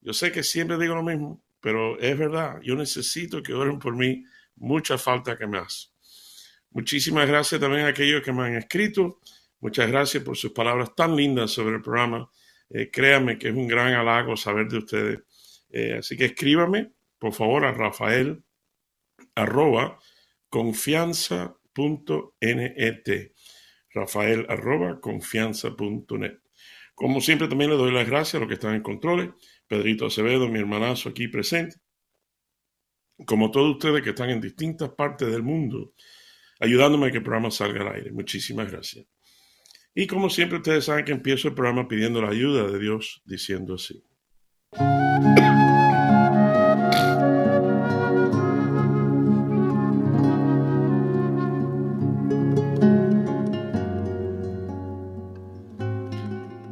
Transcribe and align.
Yo 0.00 0.12
sé 0.12 0.32
que 0.32 0.42
siempre 0.42 0.78
digo 0.78 0.94
lo 0.94 1.02
mismo, 1.02 1.42
pero 1.60 1.98
es 1.98 2.16
verdad, 2.16 2.60
yo 2.62 2.76
necesito 2.76 3.42
que 3.42 3.52
oren 3.52 3.78
por 3.78 3.96
mí, 3.96 4.24
mucha 4.56 4.98
falta 4.98 5.36
que 5.36 5.46
me 5.46 5.58
hace. 5.58 5.88
Muchísimas 6.70 7.26
gracias 7.26 7.60
también 7.60 7.86
a 7.86 7.88
aquellos 7.88 8.22
que 8.22 8.32
me 8.32 8.44
han 8.44 8.56
escrito, 8.56 9.20
muchas 9.60 9.88
gracias 9.88 10.22
por 10.22 10.36
sus 10.36 10.52
palabras 10.52 10.94
tan 10.94 11.16
lindas 11.16 11.50
sobre 11.50 11.76
el 11.76 11.82
programa. 11.82 12.30
Eh, 12.68 12.90
créanme 12.90 13.38
que 13.38 13.48
es 13.48 13.54
un 13.54 13.66
gran 13.66 13.94
halago 13.94 14.36
saber 14.36 14.68
de 14.68 14.78
ustedes. 14.78 15.20
Eh, 15.70 15.96
así 15.98 16.16
que 16.16 16.26
escríbame, 16.26 16.92
por 17.18 17.32
favor, 17.32 17.64
a 17.64 17.72
Rafael 17.72 18.42
arroba 19.34 19.98
confianza.net. 20.48 23.32
Rafael 23.92 24.46
arroba 24.48 25.00
confianza.net. 25.00 26.38
Como 26.94 27.20
siempre 27.20 27.48
también 27.48 27.70
le 27.70 27.76
doy 27.76 27.92
las 27.92 28.08
gracias 28.08 28.36
a 28.36 28.38
los 28.38 28.48
que 28.48 28.54
están 28.54 28.74
en 28.74 28.82
controles. 28.82 29.30
Pedrito 29.68 30.06
Acevedo, 30.06 30.48
mi 30.48 30.60
hermanazo 30.60 31.08
aquí 31.08 31.28
presente. 31.28 31.76
Como 33.26 33.50
todos 33.50 33.76
ustedes 33.76 34.02
que 34.02 34.10
están 34.10 34.30
en 34.30 34.40
distintas 34.40 34.90
partes 34.90 35.30
del 35.30 35.42
mundo, 35.42 35.94
ayudándome 36.60 37.06
a 37.06 37.10
que 37.10 37.18
el 37.18 37.22
programa 37.22 37.50
salga 37.50 37.82
al 37.82 37.94
aire. 37.94 38.12
Muchísimas 38.12 38.70
gracias. 38.70 39.06
Y 39.94 40.06
como 40.06 40.28
siempre 40.28 40.58
ustedes 40.58 40.84
saben 40.84 41.04
que 41.04 41.12
empiezo 41.12 41.48
el 41.48 41.54
programa 41.54 41.88
pidiendo 41.88 42.20
la 42.20 42.28
ayuda 42.28 42.70
de 42.70 42.78
Dios, 42.78 43.22
diciendo 43.24 43.74
así. 43.74 44.04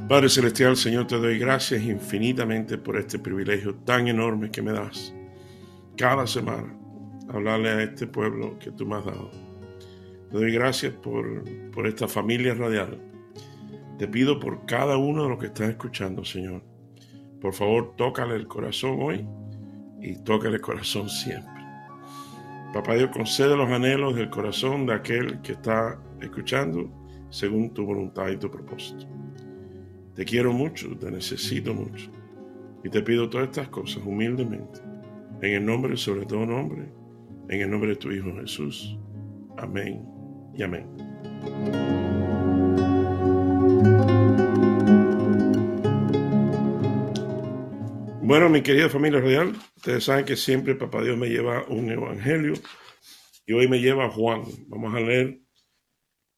Padre 0.08 0.28
Celestial, 0.28 0.76
Señor, 0.76 1.06
te 1.06 1.16
doy 1.16 1.38
gracias 1.38 1.82
infinitamente 1.82 2.76
por 2.76 2.98
este 2.98 3.18
privilegio 3.18 3.74
tan 3.74 4.06
enorme 4.06 4.50
que 4.50 4.60
me 4.60 4.70
das 4.70 5.14
cada 5.96 6.26
semana, 6.26 6.76
hablarle 7.30 7.70
a 7.70 7.82
este 7.82 8.06
pueblo 8.06 8.58
que 8.58 8.70
tú 8.70 8.84
me 8.84 8.96
has 8.96 9.06
dado. 9.06 9.30
Te 10.30 10.36
doy 10.36 10.52
gracias 10.52 10.92
por, 10.92 11.42
por 11.70 11.86
esta 11.86 12.06
familia 12.06 12.52
radial. 12.52 13.00
Te 13.96 14.06
pido 14.06 14.38
por 14.38 14.66
cada 14.66 14.98
uno 14.98 15.22
de 15.22 15.28
los 15.30 15.38
que 15.38 15.46
están 15.46 15.70
escuchando, 15.70 16.22
Señor. 16.22 16.62
Por 17.40 17.54
favor, 17.54 17.94
tócale 17.96 18.36
el 18.36 18.46
corazón 18.46 18.98
hoy 19.00 19.26
y 20.02 20.22
tócale 20.22 20.56
el 20.56 20.60
corazón 20.60 21.08
siempre. 21.08 21.64
Papá 22.74 22.94
Dios, 22.94 23.08
concede 23.10 23.56
los 23.56 23.70
anhelos 23.70 24.16
del 24.16 24.28
corazón 24.28 24.84
de 24.84 24.92
aquel 24.92 25.40
que 25.40 25.52
está 25.52 25.98
escuchando 26.20 26.90
según 27.30 27.72
tu 27.72 27.86
voluntad 27.86 28.28
y 28.28 28.36
tu 28.36 28.50
propósito. 28.50 29.06
Te 30.14 30.24
quiero 30.24 30.52
mucho, 30.52 30.96
te 30.96 31.10
necesito 31.10 31.74
mucho. 31.74 32.08
Y 32.84 32.88
te 32.88 33.02
pido 33.02 33.28
todas 33.28 33.48
estas 33.48 33.68
cosas 33.68 34.04
humildemente, 34.04 34.78
en 35.42 35.54
el 35.54 35.66
nombre, 35.66 35.96
sobre 35.96 36.24
todo 36.24 36.46
nombre, 36.46 36.88
en 37.48 37.60
el 37.60 37.68
nombre 37.68 37.90
de 37.90 37.96
tu 37.96 38.12
Hijo 38.12 38.32
Jesús. 38.36 38.96
Amén 39.56 40.06
y 40.54 40.62
amén. 40.62 40.86
Bueno, 48.22 48.48
mi 48.48 48.62
querida 48.62 48.88
familia 48.88 49.20
real, 49.20 49.52
ustedes 49.76 50.04
saben 50.04 50.24
que 50.24 50.36
siempre 50.36 50.76
Papá 50.76 51.02
Dios 51.02 51.18
me 51.18 51.28
lleva 51.28 51.64
un 51.68 51.90
evangelio 51.90 52.54
y 53.46 53.52
hoy 53.52 53.66
me 53.66 53.80
lleva 53.80 54.08
Juan. 54.10 54.44
Vamos 54.68 54.94
a 54.94 55.00
leer 55.00 55.40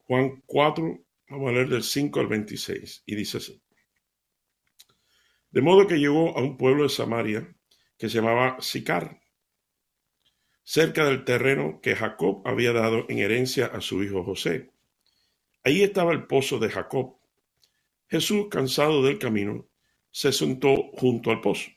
Juan 0.07 0.43
4, 0.47 0.99
vamos 1.29 1.51
a 1.51 1.53
leer 1.53 1.69
del 1.69 1.83
5 1.83 2.21
al 2.21 2.27
26 2.27 3.03
y 3.05 3.15
dice 3.15 3.37
así. 3.37 3.63
De 5.57 5.63
modo 5.63 5.87
que 5.87 5.97
llegó 5.99 6.37
a 6.37 6.43
un 6.43 6.59
pueblo 6.59 6.83
de 6.83 6.91
Samaria 6.91 7.57
que 7.97 8.11
se 8.11 8.19
llamaba 8.19 8.61
Sicar, 8.61 9.23
cerca 10.63 11.07
del 11.07 11.25
terreno 11.25 11.81
que 11.81 11.97
Jacob 11.97 12.43
había 12.45 12.75
dado 12.75 13.07
en 13.09 13.21
herencia 13.21 13.65
a 13.65 13.81
su 13.81 14.05
hijo 14.05 14.23
José. 14.23 14.71
Ahí 15.65 15.83
estaba 15.83 16.13
el 16.13 16.27
pozo 16.27 16.59
de 16.59 16.69
Jacob. 16.69 17.17
Jesús, 18.07 18.49
cansado 18.51 19.03
del 19.03 19.19
camino, 19.19 19.67
se 20.11 20.31
sentó 20.31 20.91
junto 20.93 21.31
al 21.31 21.41
pozo. 21.41 21.71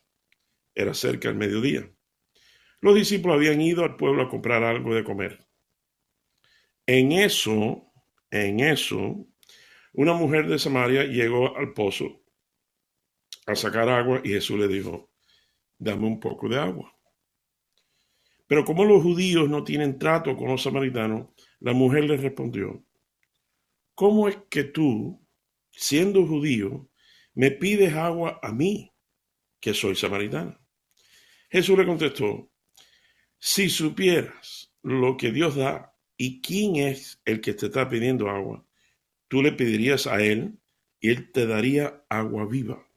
Era 0.75 0.93
cerca 0.93 1.29
del 1.29 1.37
mediodía. 1.37 1.89
Los 2.81 2.95
discípulos 2.95 3.37
habían 3.37 3.61
ido 3.61 3.85
al 3.85 3.95
pueblo 3.95 4.23
a 4.23 4.29
comprar 4.29 4.61
algo 4.61 4.93
de 4.93 5.05
comer. 5.05 5.47
En 6.85 7.13
eso, 7.13 7.93
en 8.29 8.59
eso, 8.59 9.25
una 9.93 10.11
mujer 10.15 10.49
de 10.49 10.59
Samaria 10.59 11.05
llegó 11.05 11.55
al 11.55 11.71
pozo 11.71 12.18
a 13.49 13.55
sacar 13.55 13.89
agua 13.89 14.21
y 14.23 14.29
Jesús 14.29 14.59
le 14.59 14.67
dijo, 14.67 15.09
dame 15.79 16.05
un 16.05 16.19
poco 16.19 16.47
de 16.47 16.59
agua. 16.59 16.93
Pero 18.45 18.63
como 18.63 18.85
los 18.85 19.01
judíos 19.01 19.49
no 19.49 19.63
tienen 19.63 19.97
trato 19.97 20.35
con 20.35 20.49
los 20.49 20.63
samaritanos, 20.63 21.29
la 21.59 21.73
mujer 21.73 22.03
le 22.05 22.17
respondió, 22.17 22.83
¿cómo 23.95 24.27
es 24.27 24.37
que 24.49 24.63
tú, 24.63 25.25
siendo 25.71 26.25
judío, 26.25 26.89
me 27.33 27.51
pides 27.51 27.93
agua 27.93 28.39
a 28.41 28.51
mí, 28.51 28.91
que 29.59 29.73
soy 29.73 29.95
samaritana? 29.95 30.59
Jesús 31.49 31.77
le 31.77 31.85
contestó, 31.85 32.51
si 33.39 33.69
supieras 33.69 34.73
lo 34.83 35.17
que 35.17 35.31
Dios 35.31 35.55
da 35.55 35.95
y 36.17 36.41
quién 36.41 36.75
es 36.75 37.21
el 37.25 37.41
que 37.41 37.53
te 37.53 37.67
está 37.67 37.89
pidiendo 37.89 38.29
agua, 38.29 38.65
tú 39.27 39.41
le 39.41 39.51
pedirías 39.51 40.05
a 40.07 40.21
él 40.21 40.59
y 40.99 41.09
él 41.09 41.31
te 41.31 41.47
daría 41.47 42.03
agua 42.09 42.45
viva. 42.45 42.88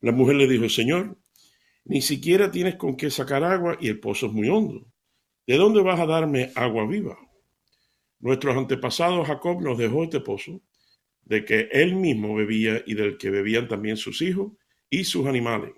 La 0.00 0.12
mujer 0.12 0.36
le 0.36 0.46
dijo, 0.46 0.68
Señor, 0.68 1.16
ni 1.84 2.02
siquiera 2.02 2.50
tienes 2.50 2.76
con 2.76 2.96
qué 2.96 3.10
sacar 3.10 3.44
agua 3.44 3.78
y 3.80 3.88
el 3.88 4.00
pozo 4.00 4.26
es 4.26 4.32
muy 4.32 4.48
hondo. 4.48 4.86
¿De 5.46 5.56
dónde 5.56 5.80
vas 5.82 6.00
a 6.00 6.06
darme 6.06 6.50
agua 6.54 6.86
viva? 6.86 7.16
Nuestros 8.18 8.56
antepasados 8.56 9.26
Jacob 9.26 9.62
nos 9.62 9.78
dejó 9.78 10.04
este 10.04 10.20
pozo, 10.20 10.60
de 11.22 11.44
que 11.44 11.68
él 11.72 11.94
mismo 11.94 12.34
bebía 12.34 12.82
y 12.86 12.94
del 12.94 13.16
que 13.16 13.30
bebían 13.30 13.68
también 13.68 13.96
sus 13.96 14.20
hijos 14.22 14.52
y 14.90 15.04
sus 15.04 15.26
animales. 15.26 15.72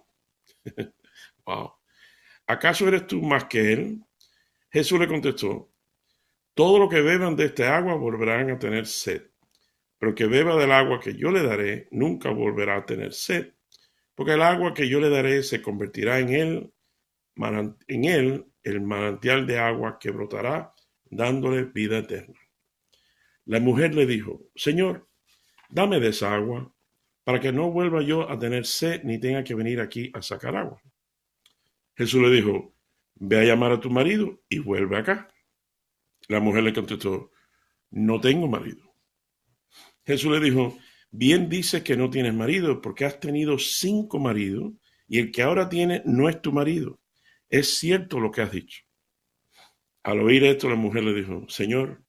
wow. 1.46 1.72
¿Acaso 2.46 2.88
eres 2.88 3.06
tú 3.06 3.20
más 3.22 3.44
que 3.44 3.72
él? 3.72 4.00
Jesús 4.70 4.98
le 4.98 5.08
contestó, 5.08 5.70
todo 6.54 6.78
lo 6.78 6.88
que 6.88 7.00
beban 7.00 7.36
de 7.36 7.46
este 7.46 7.64
agua 7.64 7.94
volverán 7.94 8.50
a 8.50 8.58
tener 8.58 8.86
sed, 8.86 9.30
pero 9.98 10.14
que 10.14 10.26
beba 10.26 10.56
del 10.56 10.72
agua 10.72 11.00
que 11.00 11.14
yo 11.14 11.30
le 11.30 11.42
daré 11.42 11.88
nunca 11.90 12.30
volverá 12.30 12.76
a 12.76 12.86
tener 12.86 13.12
sed 13.12 13.52
porque 14.18 14.32
el 14.32 14.42
agua 14.42 14.74
que 14.74 14.88
yo 14.88 14.98
le 14.98 15.10
daré 15.10 15.44
se 15.44 15.62
convertirá 15.62 16.18
en 16.18 16.30
él, 16.30 16.72
en 17.86 18.04
él 18.04 18.46
el 18.64 18.80
manantial 18.80 19.46
de 19.46 19.60
agua 19.60 20.00
que 20.00 20.10
brotará, 20.10 20.74
dándole 21.04 21.66
vida 21.66 21.98
eterna. 21.98 22.34
La 23.44 23.60
mujer 23.60 23.94
le 23.94 24.06
dijo, 24.06 24.42
Señor, 24.56 25.08
dame 25.68 26.00
de 26.00 26.08
esa 26.08 26.34
agua, 26.34 26.74
para 27.22 27.38
que 27.38 27.52
no 27.52 27.70
vuelva 27.70 28.02
yo 28.02 28.28
a 28.28 28.36
tener 28.36 28.66
sed 28.66 29.04
ni 29.04 29.20
tenga 29.20 29.44
que 29.44 29.54
venir 29.54 29.80
aquí 29.80 30.10
a 30.12 30.20
sacar 30.20 30.56
agua. 30.56 30.82
Jesús 31.94 32.20
le 32.20 32.30
dijo, 32.30 32.74
ve 33.14 33.38
a 33.38 33.44
llamar 33.44 33.70
a 33.70 33.80
tu 33.80 33.88
marido 33.88 34.42
y 34.48 34.58
vuelve 34.58 34.96
acá. 34.96 35.28
La 36.26 36.40
mujer 36.40 36.64
le 36.64 36.74
contestó, 36.74 37.30
no 37.90 38.20
tengo 38.20 38.48
marido. 38.48 38.82
Jesús 40.04 40.32
le 40.32 40.40
dijo, 40.40 40.76
Bien 41.10 41.48
dices 41.48 41.82
que 41.82 41.96
no 41.96 42.10
tienes 42.10 42.34
marido 42.34 42.80
porque 42.80 43.04
has 43.04 43.18
tenido 43.18 43.58
cinco 43.58 44.18
maridos 44.18 44.74
y 45.06 45.18
el 45.18 45.32
que 45.32 45.42
ahora 45.42 45.68
tiene 45.68 46.02
no 46.04 46.28
es 46.28 46.40
tu 46.42 46.52
marido. 46.52 47.00
Es 47.48 47.78
cierto 47.78 48.20
lo 48.20 48.30
que 48.30 48.42
has 48.42 48.52
dicho. 48.52 48.82
Al 50.02 50.20
oír 50.20 50.44
esto, 50.44 50.68
la 50.68 50.76
mujer 50.76 51.04
le 51.04 51.14
dijo, 51.14 51.48
Señor, 51.48 52.02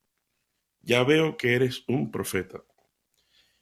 ya 0.81 1.03
veo 1.03 1.37
que 1.37 1.53
eres 1.53 1.83
un 1.87 2.11
profeta. 2.11 2.63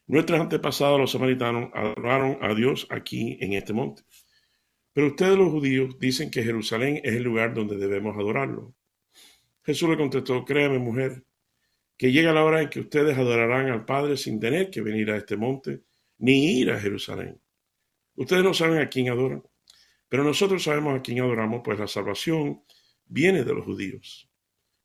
Nuestros 0.08 0.40
antepasados, 0.40 1.00
los 1.00 1.12
samaritanos, 1.12 1.70
adoraron 1.74 2.38
a 2.42 2.54
Dios 2.56 2.88
aquí 2.90 3.38
en 3.42 3.54
este 3.54 3.74
monte. 3.74 4.04
Pero 4.94 5.08
ustedes 5.08 5.38
los 5.38 5.52
judíos 5.52 6.00
dicen 6.00 6.32
que 6.32 6.44
Jerusalén 6.44 7.02
es 7.04 7.16
el 7.16 7.24
lugar 7.24 7.54
donde 7.54 7.78
debemos 7.78 8.16
adorarlo. 8.16 8.74
Jesús 9.64 9.90
le 9.90 9.98
contestó, 9.98 10.46
créame 10.46 10.80
mujer, 10.80 11.27
que 11.98 12.12
llega 12.12 12.32
la 12.32 12.44
hora 12.44 12.62
en 12.62 12.70
que 12.70 12.80
ustedes 12.80 13.18
adorarán 13.18 13.70
al 13.70 13.86
Padre 13.86 14.18
sin 14.18 14.40
tener 14.40 14.70
que 14.70 14.82
venir 14.82 15.10
a 15.12 15.18
este 15.18 15.36
monte 15.36 15.82
ni 16.20 16.60
ir 16.60 16.72
a 16.72 16.80
Jerusalén. 16.80 17.42
Ustedes 18.16 18.44
no 18.44 18.54
saben 18.54 18.80
a 18.80 18.90
quién 18.90 19.10
adoran, 19.10 19.44
pero 20.10 20.24
nosotros 20.24 20.64
sabemos 20.64 20.98
a 20.98 21.02
quién 21.02 21.22
adoramos, 21.22 21.62
pues 21.64 21.80
la 21.80 21.88
salvación 21.88 22.64
viene 23.06 23.44
de 23.44 23.54
los 23.54 23.66
judíos. 23.66 24.30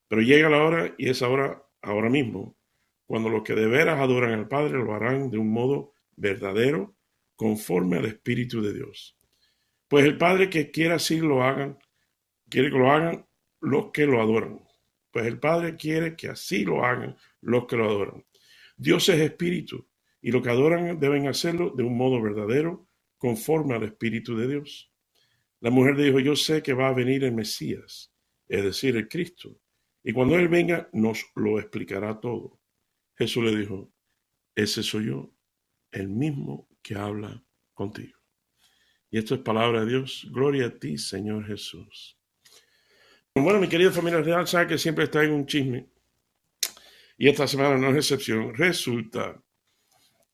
Pero 0.09 0.23
llega 0.23 0.49
la 0.49 0.63
hora, 0.65 0.95
y 0.99 1.09
es 1.09 1.23
ahora, 1.23 1.63
ahora 1.81 2.11
mismo, 2.11 2.57
cuando 3.07 3.29
los 3.29 3.43
que 3.43 3.55
de 3.55 3.67
veras 3.67 4.01
adoran 4.01 4.33
al 4.33 4.49
Padre 4.49 4.79
lo 4.79 4.95
harán 4.95 5.31
de 5.31 5.39
un 5.39 5.51
modo 5.51 5.93
verdadero, 6.17 6.95
conforme 7.37 7.97
al 7.99 8.07
Espíritu 8.07 8.63
de 8.63 8.75
Dios. 8.75 9.19
Pues 9.89 10.05
el 10.05 10.17
Padre 10.17 10.49
que 10.49 10.71
quiera 10.71 10.97
así 10.97 11.19
lo 11.19 11.43
hagan, 11.43 11.79
quiere 12.49 12.71
que 12.71 12.79
lo 12.79 12.91
hagan 12.91 13.27
los 13.61 13.91
que 13.93 14.07
lo 14.07 14.21
adoran. 14.21 14.61
Pues 15.13 15.27
el 15.27 15.39
Padre 15.39 15.77
quiere 15.77 16.17
que 16.17 16.29
así 16.29 16.65
lo 16.65 16.85
hagan 16.85 17.17
los 17.41 17.67
que 17.67 17.77
lo 17.77 17.85
adoran. 17.85 18.25
Dios 18.77 19.09
es 19.09 19.21
espíritu 19.21 19.87
y 20.23 20.31
los 20.31 20.43
que 20.43 20.51
adoran 20.51 20.99
deben 20.99 21.27
hacerlo 21.27 21.71
de 21.71 21.83
un 21.83 21.97
modo 21.97 22.23
verdadero, 22.23 22.89
conforme 23.19 23.75
al 23.75 23.83
Espíritu 23.83 24.37
de 24.37 24.49
Dios. 24.49 24.91
La 25.61 25.71
mujer 25.71 25.97
dijo, 25.97 26.19
yo 26.21 26.35
sé 26.35 26.63
que 26.63 26.73
va 26.73 26.89
a 26.89 26.93
venir 26.93 27.25
el 27.25 27.33
Mesías, 27.33 28.13
es 28.49 28.65
decir, 28.65 28.97
el 28.97 29.09
Cristo, 29.09 29.61
y 30.03 30.13
cuando 30.13 30.37
Él 30.37 30.49
venga 30.49 30.89
nos 30.93 31.25
lo 31.35 31.59
explicará 31.59 32.19
todo. 32.19 32.61
Jesús 33.17 33.45
le 33.45 33.57
dijo, 33.57 33.93
ese 34.55 34.83
soy 34.83 35.07
yo, 35.07 35.35
el 35.91 36.09
mismo 36.09 36.69
que 36.83 36.95
habla 36.95 37.45
contigo. 37.75 38.19
Y 39.11 39.19
esto 39.19 39.35
es 39.35 39.41
palabra 39.43 39.85
de 39.85 39.91
Dios. 39.91 40.27
Gloria 40.31 40.67
a 40.67 40.79
ti, 40.79 40.97
Señor 40.99 41.47
Jesús. 41.47 42.19
Bueno, 43.35 43.59
mi 43.61 43.69
querida 43.69 43.91
familia 43.91 44.21
real, 44.21 44.47
sabe 44.47 44.67
que 44.69 44.79
siempre 44.79 45.05
está 45.05 45.25
en 45.25 45.33
un 45.33 45.47
chisme. 45.47 45.87
Y 47.17 47.29
esta 47.29 47.47
semana 47.47 47.79
no 47.79 47.89
es 47.91 47.97
excepción. 47.97 48.55
Resulta 48.55 49.43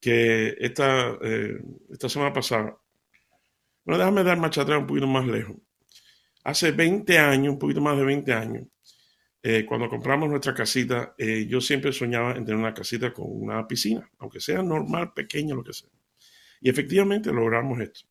que 0.00 0.56
esta, 0.59 1.17
eh, 1.23 1.61
esta 1.91 2.09
semana 2.09 2.33
pasada, 2.33 2.77
bueno, 3.85 3.99
déjame 3.99 4.25
dar 4.25 4.39
marcha 4.39 4.62
atrás 4.62 4.81
un 4.81 4.87
poquito 4.87 5.06
más 5.06 5.27
lejos. 5.27 5.56
Hace 6.45 6.73
20 6.73 7.19
años, 7.19 7.53
un 7.53 7.59
poquito 7.59 7.81
más 7.81 7.97
de 7.97 8.05
20 8.05 8.33
años, 8.33 8.67
eh, 9.43 9.65
cuando 9.65 9.89
compramos 9.89 10.29
nuestra 10.29 10.53
casita, 10.53 11.15
eh, 11.19 11.47
yo 11.49 11.61
siempre 11.61 11.93
soñaba 11.93 12.33
en 12.33 12.45
tener 12.45 12.56
una 12.59 12.75
casita 12.75 13.12
con 13.12 13.27
una 13.29 13.67
piscina, 13.69 14.11
aunque 14.19 14.41
sea 14.41 14.62
normal, 14.62 15.12
pequeña, 15.15 15.55
lo 15.55 15.62
que 15.62 15.73
sea. 15.73 15.89
Y 16.61 16.69
efectivamente 16.69 17.33
logramos 17.33 17.81
esto. 17.81 18.09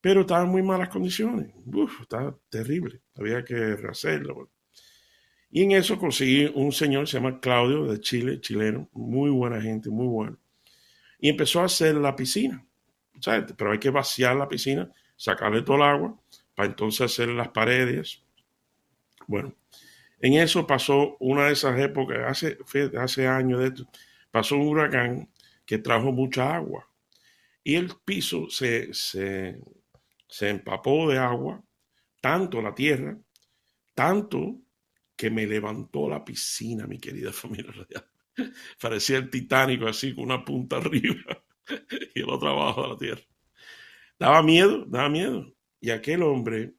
Pero 0.00 0.20
estaba 0.22 0.44
en 0.44 0.50
muy 0.50 0.62
malas 0.62 0.88
condiciones. 0.88 1.52
Uf, 1.66 2.02
estaba 2.02 2.36
terrible. 2.48 3.00
Había 3.16 3.44
que 3.44 3.76
rehacerlo. 3.76 4.50
Y 5.50 5.62
en 5.62 5.72
eso 5.72 5.98
conseguí 5.98 6.50
un 6.54 6.72
señor, 6.72 7.08
se 7.08 7.18
llama 7.18 7.40
Claudio, 7.40 7.86
de 7.86 8.00
Chile, 8.00 8.40
chileno, 8.40 8.88
muy 8.92 9.30
buena 9.30 9.60
gente, 9.60 9.90
muy 9.90 10.06
bueno. 10.06 10.38
Y 11.18 11.30
empezó 11.30 11.60
a 11.60 11.64
hacer 11.64 11.94
la 11.96 12.14
piscina. 12.14 12.64
¿sabes? 13.20 13.52
Pero 13.56 13.72
hay 13.72 13.78
que 13.78 13.90
vaciar 13.90 14.36
la 14.36 14.48
piscina, 14.48 14.92
sacarle 15.16 15.62
todo 15.62 15.76
el 15.76 15.82
agua, 15.82 16.20
para 16.54 16.68
entonces 16.68 17.00
hacer 17.02 17.28
las 17.28 17.48
paredes. 17.48 18.22
Bueno, 19.26 19.54
en 20.20 20.34
eso 20.34 20.66
pasó 20.66 21.16
una 21.20 21.46
de 21.46 21.52
esas 21.52 21.78
épocas, 21.80 22.18
hace, 22.26 22.58
hace 22.98 23.26
años 23.26 23.60
de 23.60 23.66
esto, 23.68 23.88
pasó 24.30 24.56
un 24.56 24.68
huracán 24.68 25.30
que 25.64 25.78
trajo 25.78 26.12
mucha 26.12 26.54
agua. 26.54 26.88
Y 27.62 27.76
el 27.76 27.90
piso 28.04 28.48
se, 28.48 28.92
se, 28.94 29.60
se 30.28 30.50
empapó 30.50 31.10
de 31.10 31.18
agua, 31.18 31.62
tanto 32.20 32.60
la 32.60 32.74
tierra, 32.74 33.18
tanto 33.94 34.60
que 35.16 35.30
me 35.30 35.46
levantó 35.46 36.08
la 36.08 36.24
piscina, 36.24 36.86
mi 36.86 36.98
querida 36.98 37.32
familia 37.32 37.72
Parecía 38.80 39.18
el 39.18 39.30
Titánico 39.30 39.86
así, 39.86 40.14
con 40.14 40.24
una 40.24 40.44
punta 40.44 40.76
arriba 40.76 41.42
y 42.14 42.20
el 42.20 42.30
otro 42.30 42.50
abajo 42.50 42.82
de 42.82 42.88
la 42.88 42.96
tierra. 42.96 43.22
Daba 44.18 44.42
miedo, 44.42 44.84
daba 44.86 45.08
miedo. 45.08 45.52
Y 45.80 45.90
aquel 45.90 46.22
hombre 46.22 46.74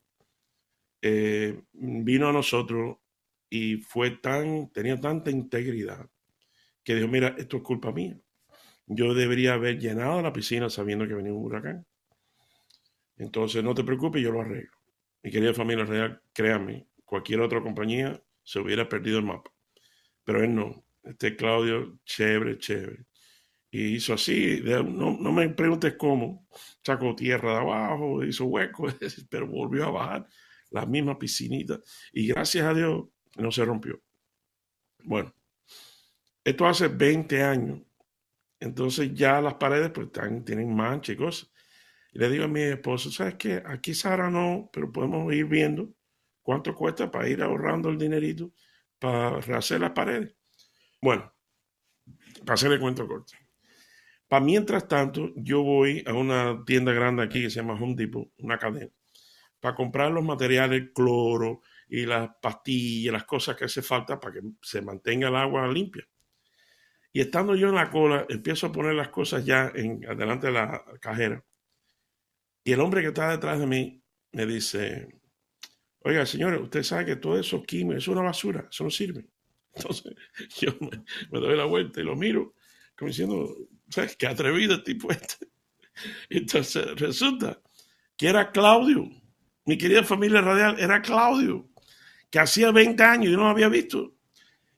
eh, 1.01 1.61
vino 1.73 2.29
a 2.29 2.33
nosotros 2.33 2.97
y 3.49 3.77
fue 3.77 4.11
tan, 4.11 4.69
tenía 4.71 4.99
tanta 4.99 5.31
integridad 5.31 6.09
que 6.83 6.95
dijo, 6.95 7.07
mira, 7.07 7.35
esto 7.37 7.57
es 7.57 7.63
culpa 7.63 7.91
mía. 7.91 8.17
Yo 8.85 9.13
debería 9.13 9.53
haber 9.53 9.79
llenado 9.79 10.21
la 10.21 10.33
piscina 10.33 10.69
sabiendo 10.69 11.07
que 11.07 11.13
venía 11.13 11.33
un 11.33 11.45
huracán. 11.45 11.85
Entonces, 13.19 13.63
no 13.63 13.75
te 13.75 13.83
preocupes, 13.83 14.21
yo 14.23 14.31
lo 14.31 14.41
arreglo. 14.41 14.71
Mi 15.21 15.29
querida 15.29 15.53
familia 15.53 15.85
real, 15.85 16.21
créame, 16.33 16.87
cualquier 17.03 17.41
otra 17.41 17.61
compañía 17.61 18.21
se 18.43 18.59
hubiera 18.59 18.87
perdido 18.87 19.19
el 19.19 19.25
mapa. 19.25 19.51
Pero 20.23 20.43
él 20.43 20.55
no. 20.55 20.85
Este 21.03 21.35
Claudio, 21.35 21.99
chévere, 22.05 22.57
chévere. 22.57 23.05
Y 23.71 23.95
hizo 23.95 24.13
así, 24.13 24.61
no, 24.63 25.17
no 25.19 25.31
me 25.31 25.49
preguntes 25.49 25.95
cómo, 25.95 26.47
sacó 26.83 27.15
tierra 27.15 27.51
de 27.51 27.57
abajo, 27.59 28.23
hizo 28.23 28.45
hueco, 28.45 28.87
pero 29.29 29.47
volvió 29.47 29.85
a 29.85 29.91
bajar 29.91 30.27
la 30.71 30.85
misma 30.85 31.19
piscinita. 31.19 31.79
Y 32.13 32.27
gracias 32.27 32.65
a 32.65 32.73
Dios, 32.73 33.05
no 33.37 33.51
se 33.51 33.65
rompió. 33.65 34.01
Bueno, 35.03 35.33
esto 36.43 36.65
hace 36.65 36.87
20 36.87 37.43
años. 37.43 37.81
Entonces 38.59 39.13
ya 39.13 39.41
las 39.41 39.55
paredes 39.55 39.91
pues 39.91 40.09
tienen 40.45 40.75
manchas 40.75 41.15
y 41.15 41.17
cosas. 41.17 41.51
Y 42.11 42.19
le 42.19 42.29
digo 42.29 42.45
a 42.45 42.47
mi 42.47 42.61
esposo, 42.61 43.11
¿sabes 43.11 43.35
qué? 43.35 43.61
Aquí 43.65 43.93
Sara 43.93 44.29
no, 44.29 44.69
pero 44.73 44.91
podemos 44.91 45.31
ir 45.33 45.45
viendo 45.45 45.93
cuánto 46.41 46.73
cuesta 46.73 47.11
para 47.11 47.29
ir 47.29 47.41
ahorrando 47.41 47.89
el 47.89 47.97
dinerito 47.97 48.51
para 48.97 49.39
rehacer 49.41 49.79
las 49.79 49.91
paredes. 49.91 50.35
Bueno, 51.01 51.31
para 52.41 52.55
hacerle 52.55 52.79
cuento 52.79 53.07
corto. 53.07 53.33
Para 54.27 54.43
mientras 54.43 54.87
tanto, 54.87 55.31
yo 55.35 55.63
voy 55.63 56.03
a 56.05 56.13
una 56.13 56.63
tienda 56.65 56.93
grande 56.93 57.23
aquí 57.23 57.41
que 57.41 57.49
se 57.49 57.57
llama 57.57 57.73
Home 57.73 57.95
Depot, 57.95 58.31
una 58.37 58.57
cadena, 58.57 58.91
para 59.59 59.75
comprar 59.75 60.11
los 60.11 60.23
materiales, 60.23 60.89
cloro, 60.93 61.61
y 61.89 62.05
las 62.05 62.29
pastillas, 62.39 63.11
las 63.11 63.25
cosas 63.25 63.55
que 63.55 63.65
hace 63.65 63.81
falta 63.81 64.19
para 64.19 64.35
que 64.35 64.41
se 64.61 64.81
mantenga 64.81 65.27
el 65.27 65.35
agua 65.35 65.67
limpia. 65.67 66.07
Y 67.11 67.21
estando 67.21 67.55
yo 67.55 67.69
en 67.69 67.75
la 67.75 67.89
cola, 67.89 68.25
empiezo 68.29 68.67
a 68.67 68.71
poner 68.71 68.93
las 68.93 69.09
cosas 69.09 69.43
ya 69.43 69.71
en 69.73 70.05
adelante 70.07 70.47
de 70.47 70.53
la 70.53 70.85
cajera. 71.01 71.43
Y 72.63 72.71
el 72.71 72.79
hombre 72.81 73.01
que 73.01 73.07
está 73.07 73.31
detrás 73.31 73.59
de 73.59 73.67
mí 73.67 74.01
me 74.31 74.45
dice, 74.45 75.07
oiga, 75.99 76.25
señores, 76.25 76.61
usted 76.61 76.83
sabe 76.83 77.05
que 77.05 77.15
todo 77.15 77.39
eso 77.39 77.63
químico 77.63 77.97
es 77.97 78.07
una 78.07 78.21
basura, 78.21 78.67
eso 78.69 78.83
no 78.83 78.89
sirve. 78.89 79.25
Entonces 79.73 80.13
yo 80.59 80.71
me, 80.79 81.39
doy 81.39 81.57
la 81.57 81.65
vuelta 81.65 82.01
y 82.01 82.03
lo 82.03 82.15
miro, 82.15 82.55
como 82.97 83.09
diciendo, 83.09 83.55
¿sabes 83.89 84.15
qué 84.15 84.27
atrevido 84.27 84.75
el 84.75 84.83
tipo 84.83 85.11
este? 85.11 85.47
Entonces 86.29 86.85
resulta 86.95 87.61
que 88.17 88.27
era 88.27 88.51
Claudio, 88.51 89.09
mi 89.65 89.77
querida 89.77 90.03
familia 90.03 90.41
radial, 90.41 90.79
era 90.79 91.01
Claudio 91.01 91.69
que 92.29 92.39
hacía 92.39 92.71
20 92.71 93.01
años 93.03 93.31
yo 93.31 93.37
no 93.37 93.49
había 93.49 93.69
visto, 93.69 94.15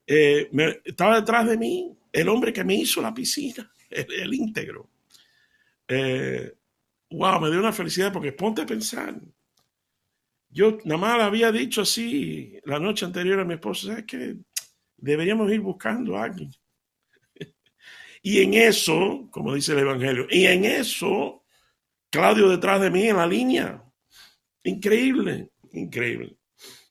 eh, 0.08 0.50
estaba 0.84 1.20
detrás 1.20 1.48
de 1.48 1.58
mí 1.58 1.98
el 2.12 2.30
hombre 2.30 2.54
que 2.54 2.64
me 2.64 2.76
hizo 2.76 3.02
la 3.02 3.14
piscina, 3.14 3.72
el, 3.90 4.34
íntegro. 4.34 4.90
Eh, 5.88 6.54
wow, 7.12 7.40
me 7.40 7.50
dio 7.50 7.60
una 7.60 7.74
felicidad 7.74 8.12
porque 8.12 8.32
ponte 8.32 8.62
a 8.62 8.66
pensar. 8.66 9.16
Yo 10.50 10.78
nada 10.84 11.00
más 11.00 11.18
le 11.18 11.24
había 11.24 11.52
dicho 11.52 11.82
así 11.82 12.60
la 12.66 12.80
noche 12.80 13.06
anterior 13.06 13.40
a 13.40 13.46
mi 13.46 13.54
esposo, 13.54 13.88
¿sabes 13.88 14.06
qué? 14.06 14.36
Deberíamos 14.98 15.52
ir 15.52 15.62
buscando 15.62 16.18
a 16.18 16.24
alguien. 16.24 16.52
Y 18.24 18.40
en 18.44 18.54
eso, 18.54 19.28
como 19.32 19.56
dice 19.56 19.72
el 19.72 19.80
Evangelio, 19.80 20.28
y 20.30 20.46
en 20.46 20.64
eso, 20.64 21.44
Claudio 22.12 22.50
detrás 22.50 22.80
de 22.80 22.92
mí 22.92 23.08
en 23.08 23.18
la 23.18 23.26
línea. 23.26 23.84
Increíble, 24.64 25.50
increíble. 25.72 26.38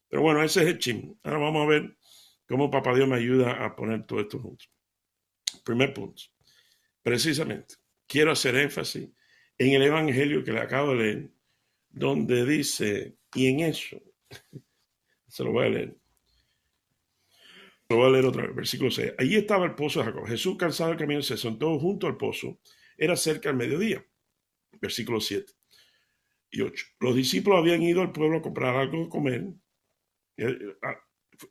Pero 0.08 0.22
bueno, 0.22 0.42
ese 0.42 0.62
es 0.62 0.66
el 0.66 0.78
chisme. 0.80 1.14
Ahora 1.22 1.38
vamos 1.38 1.62
a 1.62 1.68
ver 1.68 1.96
cómo 2.48 2.68
Papá 2.68 2.96
Dios 2.96 3.06
me 3.06 3.14
ayuda 3.14 3.64
a 3.64 3.76
poner 3.76 4.04
todo 4.06 4.18
esto 4.18 4.40
junto. 4.40 4.64
Primer 5.62 5.94
punto. 5.94 6.20
Precisamente, 7.00 7.76
quiero 8.08 8.32
hacer 8.32 8.56
énfasis 8.56 9.08
en 9.60 9.74
el 9.74 9.82
Evangelio 9.82 10.42
que 10.42 10.52
le 10.52 10.60
acabo 10.60 10.92
de 10.92 10.96
leer, 10.96 11.30
donde 11.90 12.46
dice, 12.46 13.18
y 13.34 13.48
en 13.48 13.60
eso, 13.60 14.00
se 15.28 15.44
lo 15.44 15.52
voy 15.52 15.66
a 15.66 15.68
leer. 15.68 15.96
Lo 17.90 17.96
voy 17.96 18.06
a 18.06 18.10
leer 18.10 18.24
otra 18.24 18.46
vez, 18.46 18.54
versículo 18.54 18.90
6. 18.90 19.14
Allí 19.18 19.36
estaba 19.36 19.66
el 19.66 19.74
pozo 19.74 19.98
de 20.00 20.06
Jacob. 20.06 20.26
Jesús, 20.26 20.56
cansado 20.56 20.88
del 20.90 20.98
camino, 20.98 21.20
se 21.20 21.36
sentó 21.36 21.78
junto 21.78 22.06
al 22.06 22.16
pozo. 22.16 22.58
Era 22.96 23.16
cerca 23.16 23.50
del 23.50 23.58
mediodía. 23.58 24.02
Versículo 24.80 25.20
7 25.20 25.52
y 26.52 26.62
8. 26.62 26.86
Los 27.00 27.14
discípulos 27.14 27.58
habían 27.58 27.82
ido 27.82 28.00
al 28.00 28.12
pueblo 28.12 28.38
a 28.38 28.42
comprar 28.42 28.76
algo 28.76 29.04
de 29.04 29.08
comer 29.10 29.44
eh, 30.38 30.76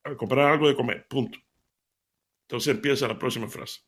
a, 0.03 0.15
comprar 0.15 0.51
algo 0.51 0.67
de 0.67 0.75
comer, 0.75 1.05
punto. 1.07 1.37
Entonces 2.47 2.73
empieza 2.73 3.07
la 3.07 3.19
próxima 3.19 3.47
frase. 3.47 3.81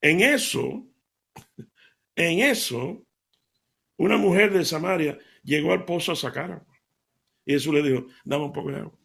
En 0.00 0.20
eso, 0.20 0.86
en 2.14 2.38
eso, 2.38 3.07
una 3.98 4.16
mujer 4.16 4.52
de 4.52 4.64
Samaria 4.64 5.18
llegó 5.42 5.72
al 5.72 5.84
pozo 5.84 6.12
a 6.12 6.16
sacar 6.16 6.52
agua. 6.52 6.80
Y 7.44 7.52
Jesús 7.52 7.74
le 7.74 7.82
dijo, 7.82 8.06
dame 8.24 8.44
un 8.44 8.52
poco 8.52 8.70
de 8.70 8.78
agua. 8.78 8.98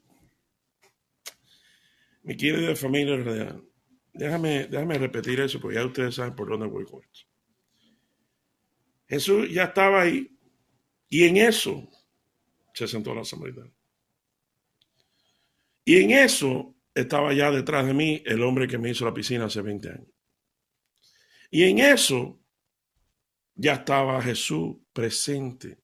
Mi 2.22 2.38
querida 2.38 2.76
familia 2.76 3.18
real, 3.18 3.64
déjame, 4.14 4.68
déjame 4.68 4.98
repetir 4.98 5.40
eso 5.42 5.60
porque 5.60 5.76
ya 5.76 5.86
ustedes 5.86 6.16
saben 6.16 6.36
por 6.36 6.48
dónde 6.48 6.68
voy 6.68 6.86
con 6.86 7.02
esto. 7.04 7.28
Jesús 9.08 9.52
ya 9.52 9.66
estaba 9.66 10.02
ahí, 10.02 10.30
Y 11.10 11.26
en 11.26 11.38
eso 11.38 11.90
se 12.74 12.88
sentó 12.88 13.14
la 13.14 13.24
samaritana. 13.24 13.72
Y 15.86 15.98
en 16.02 16.12
eso 16.12 16.76
estaba 16.94 17.34
ya 17.34 17.52
detrás 17.52 17.86
de 17.86 17.94
mí 17.94 18.22
el 18.26 18.42
hombre 18.44 18.68
que 18.68 18.78
me 18.78 18.90
hizo 18.90 19.06
la 19.06 19.14
piscina 19.14 19.46
hace 19.46 19.62
20 19.62 19.90
años. 19.90 20.08
Y 21.52 21.64
en 21.64 21.80
eso 21.80 22.43
ya 23.55 23.74
estaba 23.74 24.22
Jesús 24.22 24.77
presente 24.91 25.79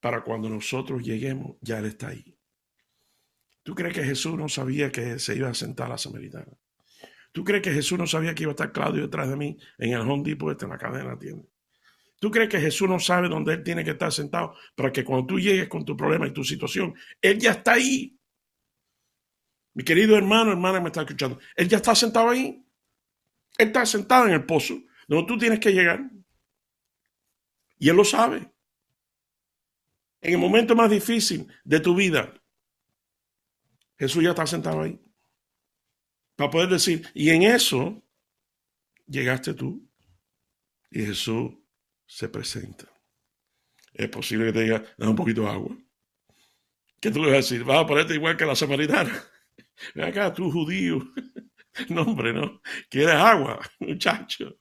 para 0.00 0.22
cuando 0.22 0.48
nosotros 0.48 1.02
lleguemos, 1.02 1.56
ya 1.60 1.78
Él 1.78 1.86
está 1.86 2.08
ahí. 2.08 2.36
¿Tú 3.62 3.74
crees 3.74 3.94
que 3.94 4.02
Jesús 4.02 4.36
no 4.36 4.48
sabía 4.48 4.90
que 4.90 5.18
se 5.18 5.36
iba 5.36 5.48
a 5.48 5.54
sentar 5.54 5.88
la 5.88 5.98
samaritana? 5.98 6.52
¿Tú 7.32 7.44
crees 7.44 7.62
que 7.62 7.72
Jesús 7.72 7.98
no 7.98 8.06
sabía 8.06 8.34
que 8.34 8.44
iba 8.44 8.50
a 8.50 8.54
estar 8.54 8.72
Claudio 8.72 9.02
detrás 9.02 9.28
de 9.28 9.36
mí 9.36 9.56
en 9.78 9.92
el 9.92 10.00
Home 10.00 10.24
Depot 10.24 10.60
en 10.62 10.68
la 10.68 10.78
cadena 10.78 11.18
tienda? 11.18 11.46
¿Tú 12.18 12.30
crees 12.30 12.48
que 12.48 12.60
Jesús 12.60 12.88
no 12.88 12.98
sabe 12.98 13.28
dónde 13.28 13.54
Él 13.54 13.62
tiene 13.62 13.84
que 13.84 13.92
estar 13.92 14.12
sentado 14.12 14.54
para 14.74 14.92
que 14.92 15.04
cuando 15.04 15.26
tú 15.26 15.38
llegues 15.38 15.68
con 15.68 15.84
tu 15.84 15.96
problema 15.96 16.26
y 16.26 16.32
tu 16.32 16.44
situación, 16.44 16.94
Él 17.20 17.38
ya 17.38 17.52
está 17.52 17.74
ahí? 17.74 18.18
Mi 19.74 19.84
querido 19.84 20.16
hermano, 20.16 20.50
hermana, 20.50 20.80
me 20.80 20.88
está 20.88 21.02
escuchando. 21.02 21.38
Él 21.54 21.68
ya 21.68 21.76
está 21.76 21.94
sentado 21.94 22.30
ahí. 22.30 22.64
Él 23.56 23.68
está 23.68 23.86
sentado 23.86 24.26
en 24.26 24.32
el 24.32 24.44
pozo 24.44 24.82
donde 25.06 25.26
tú 25.26 25.38
tienes 25.38 25.60
que 25.60 25.72
llegar. 25.72 26.10
Y 27.80 27.88
Él 27.88 27.96
lo 27.96 28.04
sabe. 28.04 28.52
En 30.20 30.34
el 30.34 30.38
momento 30.38 30.76
más 30.76 30.90
difícil 30.90 31.50
de 31.64 31.80
tu 31.80 31.94
vida, 31.94 32.32
Jesús 33.98 34.22
ya 34.22 34.30
está 34.30 34.46
sentado 34.46 34.82
ahí. 34.82 35.00
Para 36.36 36.50
poder 36.50 36.68
decir, 36.68 37.08
y 37.14 37.30
en 37.30 37.42
eso 37.42 38.02
llegaste 39.06 39.54
tú. 39.54 39.90
Y 40.90 41.06
Jesús 41.06 41.52
se 42.06 42.28
presenta. 42.28 42.84
Es 43.94 44.08
posible 44.10 44.46
que 44.46 44.52
te 44.52 44.62
diga, 44.62 44.84
da 44.98 45.08
un 45.08 45.16
poquito 45.16 45.42
de 45.42 45.48
agua. 45.48 45.76
¿Qué 47.00 47.10
tú 47.10 47.20
le 47.20 47.26
vas 47.26 47.32
a 47.32 47.36
decir? 47.36 47.64
¿Vas 47.64 47.78
a 47.78 47.86
ponerte 47.86 48.14
igual 48.14 48.36
que 48.36 48.44
la 48.44 48.54
samaritana? 48.54 49.24
Ven 49.94 50.04
acá, 50.04 50.32
tú 50.32 50.50
judío. 50.50 51.00
No, 51.88 52.02
hombre, 52.02 52.32
no. 52.32 52.60
¿Quieres 52.90 53.14
agua, 53.14 53.60
muchacho? 53.78 54.58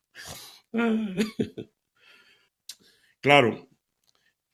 Claro, 3.22 3.68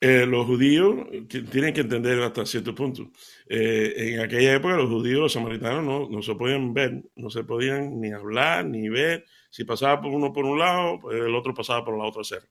eh, 0.00 0.26
los 0.26 0.46
judíos 0.46 1.06
tienen 1.50 1.72
que 1.74 1.80
entender 1.82 2.20
hasta 2.22 2.44
cierto 2.46 2.74
punto. 2.74 3.10
Eh, 3.48 4.14
en 4.14 4.20
aquella 4.20 4.54
época 4.54 4.76
los 4.76 4.90
judíos, 4.90 5.20
los 5.20 5.32
samaritanos, 5.32 5.84
no, 5.84 6.08
no, 6.08 6.22
se 6.22 6.34
podían 6.34 6.74
ver, 6.74 7.02
no 7.16 7.30
se 7.30 7.44
podían 7.44 8.00
ni 8.00 8.12
hablar, 8.12 8.66
ni 8.66 8.88
ver. 8.88 9.24
Si 9.50 9.64
pasaba 9.64 10.00
por 10.00 10.12
uno 10.12 10.32
por 10.32 10.44
un 10.44 10.58
lado, 10.58 10.98
pues 11.00 11.16
el 11.18 11.34
otro 11.34 11.54
pasaba 11.54 11.84
por 11.84 11.96
la 11.96 12.04
otra 12.04 12.22
acera. 12.22 12.46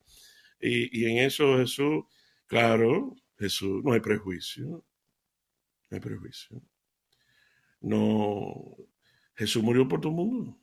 Y, 0.59 1.01
y 1.01 1.05
en 1.11 1.25
eso 1.25 1.57
Jesús, 1.57 2.05
claro, 2.47 3.15
Jesús, 3.37 3.83
no 3.83 3.93
hay 3.93 3.99
prejuicio. 3.99 4.83
No 5.89 5.95
hay 5.95 5.99
prejuicio. 5.99 6.61
No, 7.81 8.75
Jesús 9.35 9.63
murió 9.63 9.87
por 9.87 10.01
todo 10.01 10.11
el 10.11 10.15
mundo. 10.17 10.57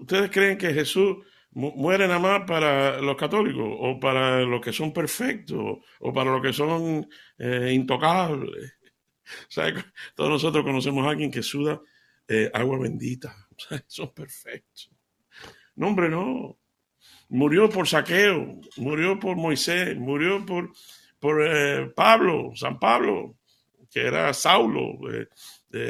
¿Ustedes 0.00 0.30
creen 0.30 0.58
que 0.58 0.72
Jesús 0.72 1.18
muere 1.54 2.06
nada 2.06 2.18
más 2.18 2.42
para 2.46 3.00
los 3.00 3.16
católicos 3.16 3.66
o 3.66 4.00
para 4.00 4.40
los 4.40 4.60
que 4.60 4.72
son 4.72 4.92
perfectos 4.92 5.78
o 6.00 6.12
para 6.12 6.32
los 6.32 6.42
que 6.42 6.52
son 6.52 7.06
eh, 7.38 7.72
intocables. 7.74 8.74
Todos 10.14 10.30
nosotros 10.30 10.64
conocemos 10.64 11.06
a 11.06 11.10
alguien 11.10 11.30
que 11.30 11.42
suda 11.42 11.80
eh, 12.28 12.50
agua 12.52 12.78
bendita. 12.78 13.34
Son 13.86 14.12
perfectos. 14.12 14.90
No, 15.76 15.88
hombre, 15.88 16.08
no. 16.08 16.58
Murió 17.28 17.68
por 17.68 17.88
saqueo, 17.88 18.60
murió 18.76 19.18
por 19.18 19.36
Moisés, 19.36 19.96
murió 19.96 20.44
por, 20.44 20.70
por 21.18 21.42
eh, 21.42 21.90
Pablo, 21.96 22.52
San 22.54 22.78
Pablo, 22.78 23.36
que 23.90 24.00
era 24.00 24.32
Saulo, 24.34 24.98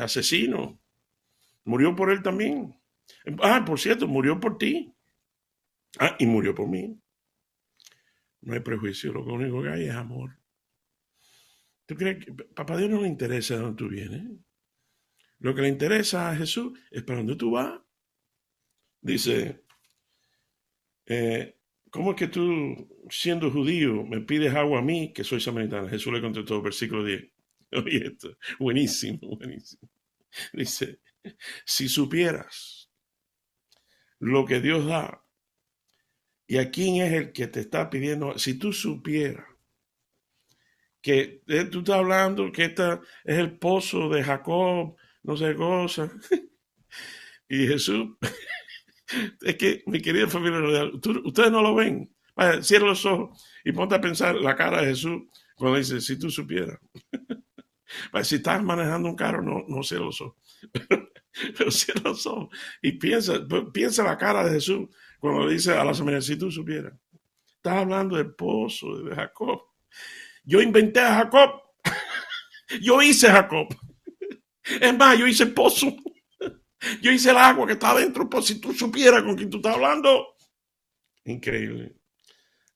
asesino. 0.01 0.79
Murió 1.65 1.97
por 1.97 2.11
él 2.11 2.23
también. 2.23 2.81
Ah, 3.43 3.65
por 3.65 3.79
cierto, 3.81 4.07
murió 4.07 4.39
por 4.39 4.59
ti. 4.59 4.92
Ah, 5.99 6.17
y 6.19 6.27
murió 6.27 6.55
por 6.55 6.69
mí. 6.69 6.99
No 8.43 8.55
hay 8.55 8.61
prejuicio, 8.61 9.13
lo 9.13 9.25
único 9.25 9.63
que 9.63 9.69
hay 9.69 9.85
es 9.85 9.95
amor. 9.95 10.37
¿Tú 11.87 11.95
crees 11.95 12.25
que 12.25 12.33
papá 12.33 12.77
Dios 12.77 12.91
no 12.91 13.03
le 13.03 13.09
interesa 13.09 13.55
de 13.55 13.61
dónde 13.61 13.77
tú 13.77 13.89
vienes? 13.89 14.23
Lo 15.39 15.55
que 15.55 15.63
le 15.63 15.69
interesa 15.69 16.31
a 16.31 16.37
Jesús 16.37 16.79
es 16.91 17.03
para 17.03 17.19
dónde 17.19 17.37
tú 17.37 17.53
vas. 17.53 17.81
Dice, 19.01 19.65
eh, 21.07 21.59
¿cómo 21.91 22.13
es 22.13 22.17
que 22.17 22.29
tú, 22.29 23.07
siendo 23.11 23.51
judío, 23.51 24.05
me 24.05 24.21
pides 24.21 24.55
agua 24.55 24.79
a 24.79 24.83
mí, 24.83 25.13
que 25.13 25.25
soy 25.25 25.41
samaritana? 25.41 25.89
Jesús 25.89 26.13
le 26.13 26.21
contestó, 26.21 26.63
versículo 26.63 27.05
10. 27.05 27.25
Oye, 27.73 28.07
esto, 28.07 28.37
buenísimo, 28.59 29.19
buenísimo. 29.37 29.91
Dice, 30.53 31.01
si 31.65 31.89
supieras 31.89 32.91
lo 34.19 34.45
que 34.47 34.61
Dios 34.61 34.87
da 34.87 35.22
¿Y 36.53 36.59
a 36.59 36.71
quién 36.71 36.97
es 36.97 37.13
el 37.15 37.33
que 37.33 37.47
te 37.47 37.61
está 37.61 37.89
pidiendo? 37.89 38.39
Si 38.39 38.59
tú 38.59 38.75
supieras 38.75 39.47
que 41.01 41.43
eh, 41.47 41.65
tú 41.65 41.79
estás 41.79 41.97
hablando 41.97 42.53
que 42.53 42.67
esta 42.67 43.01
es 43.25 43.39
el 43.39 43.59
pozo 43.59 44.11
de 44.11 44.23
Jacob, 44.23 44.95
no 45.23 45.35
sé 45.35 45.55
cosa. 45.55 46.13
y 47.49 47.67
Jesús, 47.67 48.19
es 49.41 49.57
que 49.57 49.83
mi 49.87 50.03
querida 50.03 50.29
familia 50.29 50.91
ustedes 51.25 51.51
no 51.51 51.63
lo 51.63 51.75
ven. 51.75 52.15
Vaya, 52.37 52.63
cierra 52.63 52.89
los 52.89 53.07
ojos 53.07 53.43
y 53.65 53.73
ponte 53.73 53.95
a 53.95 54.03
pensar 54.03 54.35
la 54.35 54.55
cara 54.55 54.83
de 54.83 54.89
Jesús 54.89 55.23
cuando 55.57 55.79
dice, 55.79 56.03
si 56.03 56.19
tú 56.19 56.29
supieras. 56.29 56.79
Si 58.23 58.37
estás 58.37 58.63
manejando 58.63 59.11
un 59.11 59.17
carro, 59.17 59.43
no, 59.43 59.65
no 59.69 59.83
cierra 59.83 60.07
los 60.07 60.21
ojos. 60.23 60.37
Pero, 60.73 61.71
cierra 61.71 62.01
los 62.05 62.27
ojos 62.27 62.49
y 62.83 62.93
piensa, 62.93 63.35
piensa 63.73 64.03
la 64.03 64.19
cara 64.19 64.45
de 64.45 64.53
Jesús 64.53 64.89
cuando 65.23 65.49
dice 65.49 65.71
a 65.71 65.85
la 65.85 65.93
tú 65.93 66.51
supieras, 66.51 66.95
estás 67.47 67.75
hablando 67.75 68.17
del 68.17 68.35
pozo 68.35 69.05
de 69.05 69.15
Jacob. 69.15 69.63
Yo 70.43 70.61
inventé 70.61 70.99
a 70.99 71.15
Jacob. 71.15 71.63
yo 72.83 73.01
hice 73.01 73.29
Jacob. 73.29 73.69
Es 74.81 74.99
más, 74.99 75.17
yo 75.17 75.29
hice 75.29 75.45
el 75.45 75.55
pozo. 75.55 75.95
Yo 77.01 77.13
hice 77.13 77.31
el 77.31 77.37
agua 77.37 77.69
que 77.69 77.75
está 77.75 77.93
adentro, 77.93 78.29
por 78.29 78.43
si 78.43 78.61
tú 78.61 78.73
supieras 78.73 79.23
con 79.23 79.37
quién 79.37 79.49
tú 79.49 79.59
estás 79.59 79.77
hablando. 79.77 80.35
Increíble. 81.25 81.95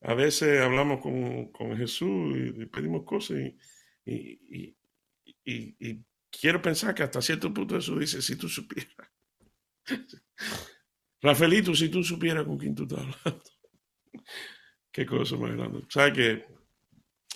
A 0.03 0.13
veces 0.13 0.61
hablamos 0.61 1.01
con, 1.01 1.77
Jesús 1.77 2.33
y, 2.33 2.65
pedimos 2.67 3.03
cosas 3.03 3.39
y, 4.05 4.73
y, 5.43 6.05
quiero 6.31 6.61
pensar 6.61 6.95
que 6.95 7.03
hasta 7.03 7.21
cierto 7.21 7.53
punto 7.53 7.75
Jesús 7.75 7.99
dice, 7.99 8.21
si 8.21 8.37
tú 8.37 8.47
supieras. 8.47 8.96
Rafaelito, 11.21 11.75
si 11.75 11.89
tú 11.89 12.03
supieras 12.03 12.45
con 12.45 12.57
quién 12.57 12.75
tú 12.75 12.83
estás 12.83 12.99
hablando. 12.99 13.43
Qué 14.91 15.05
cosa 15.05 15.35
más 15.37 15.55
grande. 15.55 15.81
¿Sabes 15.89 16.13
que 16.13 16.57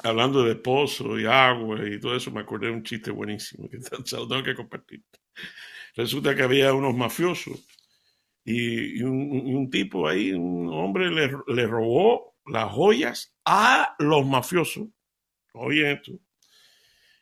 Hablando 0.04 0.44
de 0.44 0.56
pozo 0.56 1.20
y 1.20 1.26
agua 1.26 1.88
y 1.88 2.00
todo 2.00 2.16
eso, 2.16 2.32
me 2.32 2.42
acordé 2.42 2.68
de 2.68 2.74
un 2.74 2.84
chiste 2.84 3.12
buenísimo 3.12 3.70
que 3.70 3.78
tengo 4.10 4.44
que 4.44 4.56
compartir. 4.56 5.04
Resulta 5.96 6.34
que 6.34 6.44
había 6.44 6.74
unos 6.74 6.96
mafiosos 6.96 7.68
y, 8.44 9.04
un, 9.04 9.70
tipo 9.70 10.08
ahí, 10.08 10.32
un 10.32 10.70
hombre 10.74 11.12
le, 11.12 11.68
robó 11.68 12.36
las 12.46 12.72
joyas 12.72 13.36
a 13.46 13.96
los 14.00 14.26
mafiosos. 14.26 14.88
Oye 15.54 15.92
esto. 15.92 16.14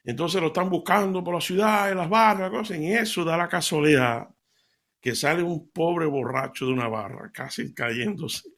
Entonces 0.05 0.39
lo 0.39 0.47
están 0.47 0.69
buscando 0.69 1.23
por 1.23 1.33
la 1.33 1.41
ciudad, 1.41 1.91
en 1.91 1.97
las 1.97 2.09
barras, 2.09 2.49
cosas, 2.49 2.77
y 2.77 2.93
eso 2.93 3.25
da 3.25 3.35
la 3.35 3.49
casualidad 3.49 4.29
que 5.01 5.15
sale 5.15 5.43
un 5.43 5.69
pobre 5.71 6.05
borracho 6.05 6.65
de 6.65 6.73
una 6.73 6.87
barra, 6.87 7.31
casi 7.31 7.73
cayéndose, 7.73 8.49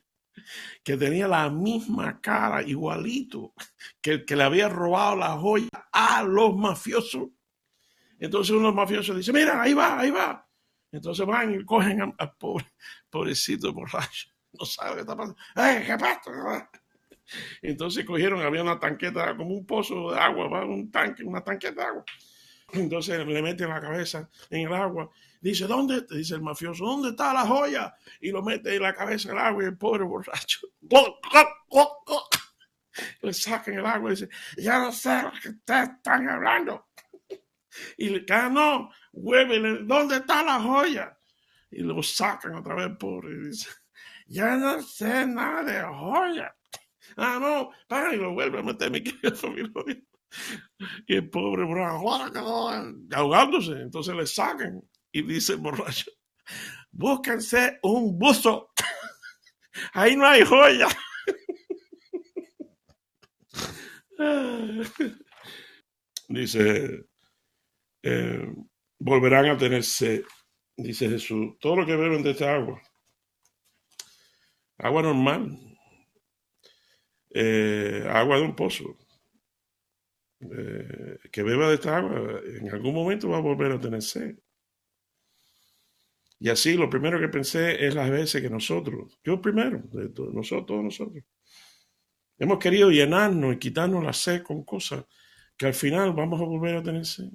que 0.83 0.97
tenía 0.97 1.27
la 1.27 1.49
misma 1.49 2.19
cara, 2.19 2.63
igualito, 2.63 3.53
que 4.01 4.11
el 4.11 4.25
que 4.25 4.35
le 4.35 4.43
había 4.43 4.69
robado 4.69 5.15
la 5.15 5.37
joya 5.37 5.69
a 5.91 6.23
los 6.23 6.55
mafiosos. 6.55 7.29
Entonces 8.19 8.51
uno 8.51 8.61
de 8.61 8.67
los 8.67 8.75
mafiosos 8.75 9.17
dice, 9.17 9.33
mira, 9.33 9.61
ahí 9.61 9.73
va, 9.73 9.99
ahí 9.99 10.11
va. 10.11 10.47
Entonces 10.91 11.25
van 11.25 11.53
y 11.53 11.65
cogen 11.65 12.13
al 12.17 12.35
pobre, 12.37 12.65
pobrecito 13.09 13.71
borracho. 13.73 14.29
No 14.53 14.65
sabe 14.65 14.95
qué 14.95 15.01
está 15.01 15.15
pasando. 15.15 15.39
¡Eh, 15.55 15.83
qué 15.85 15.97
pasa! 15.97 16.69
Entonces 17.61 18.05
cogieron, 18.05 18.41
había 18.41 18.61
una 18.61 18.79
tanqueta, 18.79 19.35
como 19.37 19.53
un 19.53 19.65
pozo 19.65 20.11
de 20.11 20.19
agua, 20.19 20.65
un 20.65 20.91
tanque, 20.91 21.23
una 21.23 21.41
tanqueta 21.41 21.81
de 21.81 21.87
agua. 21.87 22.05
Entonces 22.73 23.25
le 23.25 23.41
meten 23.41 23.69
la 23.69 23.81
cabeza 23.81 24.29
en 24.49 24.67
el 24.67 24.73
agua 24.73 25.09
Dice, 25.41 25.65
¿dónde? 25.65 26.05
Dice 26.07 26.35
el 26.35 26.41
mafioso, 26.41 26.85
¿dónde 26.85 27.09
está 27.09 27.33
la 27.33 27.41
joya? 27.41 27.95
Y 28.21 28.29
lo 28.29 28.43
mete 28.43 28.75
en 28.75 28.83
la 28.83 28.93
cabeza 28.93 29.29
en 29.29 29.37
el 29.37 29.41
agua 29.41 29.63
y 29.63 29.65
el 29.65 29.77
pobre 29.77 30.03
borracho. 30.03 30.67
Le 33.21 33.33
sacan 33.33 33.73
el 33.73 33.85
agua 33.85 34.11
y 34.11 34.15
dice, 34.15 34.29
ya 34.57 34.79
no 34.79 34.91
sé 34.91 35.23
lo 35.23 35.31
que 35.41 35.49
ustedes 35.49 35.89
están 35.89 36.29
hablando. 36.29 36.89
Y 37.97 38.09
le 38.09 38.25
cae, 38.25 38.51
no, 38.51 38.91
vuelve, 39.13 39.79
¿dónde 39.83 40.17
está 40.17 40.43
la 40.43 40.59
joya? 40.59 41.17
Y 41.71 41.81
lo 41.81 42.03
sacan 42.03 42.55
otra 42.55 42.75
vez, 42.75 42.89
pobre. 42.99 43.31
Y 43.31 43.47
dice, 43.47 43.69
ya 44.27 44.57
no 44.57 44.81
sé 44.83 45.25
nada 45.25 45.63
de 45.63 45.81
joya. 45.81 46.55
Ah, 47.15 47.39
no, 47.41 47.71
para 47.87 48.13
y 48.13 48.17
lo 48.17 48.33
vuelve 48.33 48.59
a 48.59 48.63
meter 48.63 48.91
mi 48.91 49.01
querida 49.03 49.35
familia. 49.35 49.71
Y 51.07 51.15
el 51.15 51.29
pobre 51.29 51.65
borracho, 51.65 52.39
ahogándose. 53.13 53.73
Entonces 53.73 54.15
le 54.15 54.25
sacan 54.25 54.81
y 55.11 55.21
dice 55.23 55.53
el 55.53 55.59
borracho, 55.59 56.11
búsquense 56.91 57.79
un 57.83 58.17
buzo. 58.17 58.71
Ahí 59.93 60.15
no 60.15 60.25
hay 60.25 60.43
joya. 60.43 60.87
Dice, 66.27 67.05
eh, 68.03 68.53
volverán 68.99 69.47
a 69.47 69.57
tener 69.57 69.83
sed, 69.83 70.23
dice 70.77 71.09
Jesús. 71.09 71.57
Todo 71.59 71.77
lo 71.77 71.85
que 71.85 71.95
beben 71.95 72.23
de 72.23 72.31
esta 72.31 72.53
agua, 72.53 72.81
agua 74.77 75.01
normal, 75.01 75.59
eh, 77.31 78.07
agua 78.09 78.37
de 78.37 78.43
un 78.43 78.55
pozo, 78.55 78.97
eh, 80.41 81.17
que 81.31 81.43
beba 81.43 81.69
de 81.69 81.75
esta 81.75 81.97
agua, 81.97 82.41
en 82.45 82.69
algún 82.69 82.93
momento 82.93 83.29
va 83.29 83.37
a 83.37 83.41
volver 83.41 83.71
a 83.71 83.79
tener 83.79 84.01
sed. 84.01 84.37
Y 86.39 86.49
así 86.49 86.73
lo 86.73 86.89
primero 86.89 87.19
que 87.19 87.29
pensé 87.29 87.85
es 87.85 87.93
las 87.93 88.09
veces 88.09 88.41
que 88.41 88.49
nosotros, 88.49 89.19
yo 89.23 89.39
primero, 89.39 89.83
nosotros, 89.93 90.65
todos 90.65 90.83
nosotros, 90.83 91.23
hemos 92.39 92.57
querido 92.57 92.89
llenarnos 92.89 93.55
y 93.55 93.59
quitarnos 93.59 94.03
la 94.03 94.13
sed 94.13 94.41
con 94.41 94.63
cosas 94.63 95.05
que 95.55 95.67
al 95.67 95.75
final 95.75 96.13
vamos 96.13 96.41
a 96.41 96.45
volver 96.45 96.77
a 96.77 96.83
tener 96.83 97.05
sed. 97.05 97.29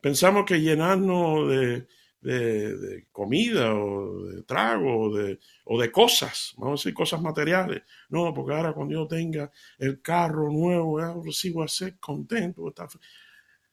Pensamos 0.00 0.46
que 0.46 0.60
llenarnos 0.60 1.50
de, 1.50 1.86
de, 2.24 3.06
comida 3.12 3.74
o 3.74 4.24
de 4.24 4.42
trago 4.42 4.98
o 4.98 5.16
de, 5.16 5.38
o 5.64 5.80
de, 5.80 5.92
cosas, 5.92 6.54
vamos 6.56 6.80
a 6.80 6.82
decir 6.82 6.94
cosas 6.94 7.20
materiales. 7.20 7.82
No, 8.08 8.32
porque 8.32 8.54
ahora 8.54 8.72
cuando 8.72 8.94
yo 8.94 9.06
tenga 9.06 9.50
el 9.78 10.00
carro 10.00 10.50
nuevo, 10.50 10.98
ya 11.00 11.14
recibo 11.22 11.62
a 11.62 11.68
ser 11.68 11.98
contento. 11.98 12.72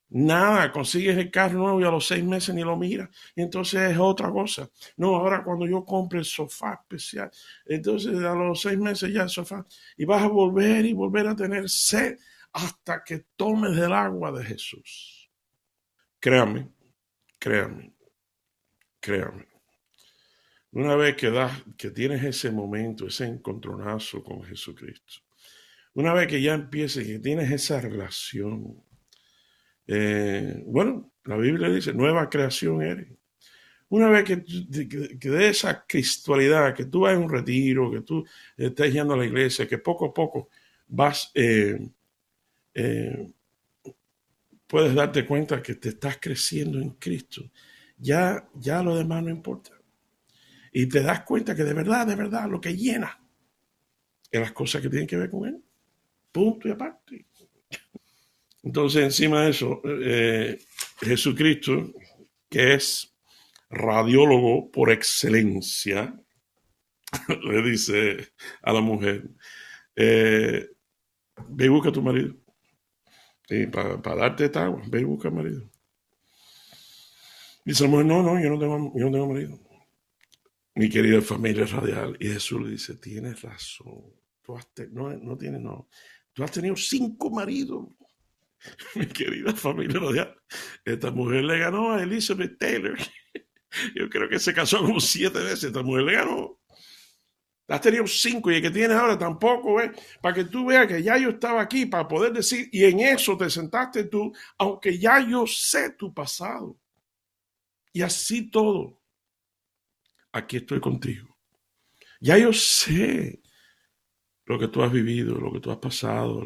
Nada, 0.10 0.70
consigues 0.74 1.18
el 1.18 1.32
carro 1.32 1.60
nuevo 1.60 1.80
y 1.80 1.86
a 1.86 1.92
los 1.92 2.06
seis 2.06 2.24
meses 2.24 2.54
ni 2.54 2.64
lo 2.64 2.76
miras. 2.76 3.10
Entonces 3.36 3.92
es 3.92 3.98
otra 3.98 4.30
cosa. 4.30 4.70
No, 4.98 5.16
ahora 5.16 5.44
cuando 5.44 5.66
yo 5.66 5.86
compre 5.86 6.20
el 6.20 6.26
sofá 6.26 6.74
especial, 6.82 7.32
entonces 7.66 8.22
a 8.22 8.36
los 8.36 8.62
seis 8.62 8.78
meses 8.78 9.14
ya 9.14 9.24
el 9.24 9.30
sofá. 9.30 9.66
Y 9.96 10.04
vas 10.04 10.24
a 10.24 10.28
volver 10.28 10.86
y 10.86 10.94
volver 10.94 11.28
a 11.28 11.36
tener 11.36 11.70
sed 11.70 12.18
hasta 12.52 13.02
que 13.06 13.28
tomes 13.38 13.78
del 13.78 13.94
agua 13.94 14.34
de 14.34 14.44
Jesús. 14.44 15.30
Créame, 16.20 16.70
créame, 17.40 17.94
créame. 19.02 19.48
Una 20.72 20.96
vez 20.96 21.18
que, 21.18 21.30
das, 21.30 21.52
que 21.78 21.92
tienes 21.92 22.24
ese 22.24 22.52
momento, 22.52 23.08
ese 23.08 23.26
encontronazo 23.26 24.24
con 24.24 24.44
Jesucristo, 24.44 25.22
una 25.94 26.14
vez 26.14 26.28
que 26.28 26.42
ya 26.42 26.54
empieces, 26.54 27.06
que 27.06 27.20
tienes 27.20 27.52
esa 27.52 27.82
relación, 27.82 28.82
eh, 29.88 30.64
bueno, 30.66 31.12
la 31.26 31.36
Biblia 31.36 31.70
dice, 31.70 31.94
nueva 31.94 32.30
creación 32.30 32.82
eres. 32.82 33.10
Una 33.90 34.08
vez 34.08 34.24
que, 34.24 34.46
que, 35.20 35.30
de 35.30 35.50
esa 35.50 35.86
cristualidad, 35.86 36.74
que 36.74 36.86
tú 36.86 37.02
vas 37.02 37.14
en 37.14 37.24
un 37.24 37.30
retiro, 37.30 37.92
que 37.92 38.00
tú 38.02 38.26
estés 38.56 38.94
yendo 38.94 39.14
a 39.14 39.18
la 39.18 39.26
iglesia, 39.26 39.68
que 39.68 39.80
poco 39.80 40.06
a 40.06 40.14
poco 40.14 40.48
vas, 40.88 41.30
eh, 41.36 41.90
eh, 42.74 43.28
puedes 44.66 44.96
darte 44.96 45.26
cuenta 45.26 45.62
que 45.62 45.76
te 45.76 45.90
estás 45.90 46.18
creciendo 46.22 46.80
en 46.80 46.92
Cristo. 46.92 47.52
Ya, 48.02 48.50
ya 48.56 48.82
lo 48.82 48.96
demás 48.96 49.24
no 49.24 49.30
importa. 49.30 49.72
Y 50.74 50.88
te 50.88 51.02
das 51.02 51.22
cuenta 51.22 51.56
que 51.56 51.64
de 51.64 51.74
verdad, 51.74 52.08
de 52.08 52.16
verdad, 52.16 52.50
lo 52.50 52.60
que 52.60 52.76
llena 52.76 53.20
es 54.32 54.42
las 54.42 54.54
cosas 54.54 54.82
que 54.82 54.90
tienen 54.90 55.08
que 55.08 55.18
ver 55.18 55.30
con 55.30 55.48
Él. 55.48 55.64
Punto 56.32 56.68
y 56.68 56.72
aparte. 56.72 57.28
Entonces, 58.64 59.04
encima 59.04 59.44
de 59.44 59.50
eso, 59.52 59.82
eh, 59.86 60.60
Jesucristo, 61.00 61.94
que 62.50 62.74
es 62.76 63.16
radiólogo 63.70 64.72
por 64.72 64.92
excelencia, 64.92 66.16
le 67.44 67.62
dice 67.64 68.34
a 68.62 68.74
la 68.74 68.82
mujer, 68.82 69.30
eh, 69.96 70.70
ve 71.50 71.66
y 71.66 71.70
busca 71.70 71.90
a 71.90 71.94
tu 71.94 72.02
marido. 72.02 72.36
Y 73.50 73.68
para, 73.68 73.98
darte 73.98 74.46
esta 74.46 74.66
agua, 74.66 74.82
ve 74.88 75.02
y 75.02 75.04
busca 75.04 75.30
marido. 75.30 75.71
Dice 77.64 77.84
la 77.84 77.90
mujer, 77.90 78.06
no, 78.06 78.24
no, 78.24 78.42
yo 78.42 78.50
no 78.50 78.60
tengo, 78.60 78.94
yo 78.96 79.06
no 79.06 79.12
tengo 79.12 79.28
marido. 79.28 79.60
Mi 80.76 80.90
querida 80.90 81.22
familia 81.22 81.66
radial. 81.66 82.18
Y 82.20 82.28
Jesús 82.28 82.62
le 82.62 82.72
dice, 82.72 82.96
tienes 82.96 83.42
razón. 83.42 84.14
Tú 84.42 84.56
has 84.56 84.68
no, 84.92 85.16
no 85.18 85.38
tienes, 85.38 85.62
no. 85.62 85.90
Tú 86.34 86.44
has 86.44 86.52
tenido 86.52 86.76
cinco 86.76 87.30
maridos. 87.30 87.88
mi 88.96 89.06
querida 89.08 89.54
familia 89.54 90.00
radial. 90.00 90.36
Esta 90.86 91.12
mujer 91.12 91.44
le 91.44 91.60
ganó 91.60 91.94
a 91.94 92.02
Elizabeth 92.02 92.58
Taylor. 92.58 92.98
Yo 93.96 94.10
creo 94.10 94.28
que 94.30 94.40
se 94.40 94.54
casó 94.54 94.80
como 94.80 95.00
siete 95.00 95.40
veces. 95.40 95.66
Esta 95.66 95.84
mujer 95.84 96.04
le 96.04 96.14
ganó. 96.14 96.62
Has 97.68 97.80
tenido 97.80 98.06
cinco 98.06 98.52
y 98.52 98.56
el 98.56 98.62
que 98.62 98.70
tienes 98.70 98.98
ahora 98.98 99.18
tampoco, 99.18 99.76
¿ves? 99.76 99.92
Para 100.22 100.36
que 100.36 100.44
tú 100.44 100.66
veas 100.66 100.88
que 100.88 101.02
ya 101.02 101.18
yo 101.18 101.30
estaba 101.30 101.62
aquí 101.62 101.86
para 101.86 102.06
poder 102.06 102.34
decir, 102.34 102.68
y 102.70 102.84
en 102.84 103.00
eso 103.00 103.38
te 103.38 103.50
sentaste 103.50 104.04
tú, 104.06 104.34
aunque 104.58 105.00
ya 105.00 105.26
yo 105.26 105.48
sé 105.48 105.92
tu 105.92 106.14
pasado. 106.14 106.78
Y 107.94 108.02
así 108.02 108.50
todo. 108.50 109.02
Aquí 110.32 110.58
estoy 110.58 110.80
contigo. 110.80 111.38
Ya 112.20 112.38
yo 112.38 112.54
sé 112.54 113.42
lo 114.46 114.60
que 114.60 114.68
tú 114.68 114.82
has 114.84 114.92
vivido, 114.92 115.36
lo 115.36 115.52
que 115.52 115.60
tú 115.60 115.72
has 115.72 115.78
pasado, 115.78 116.44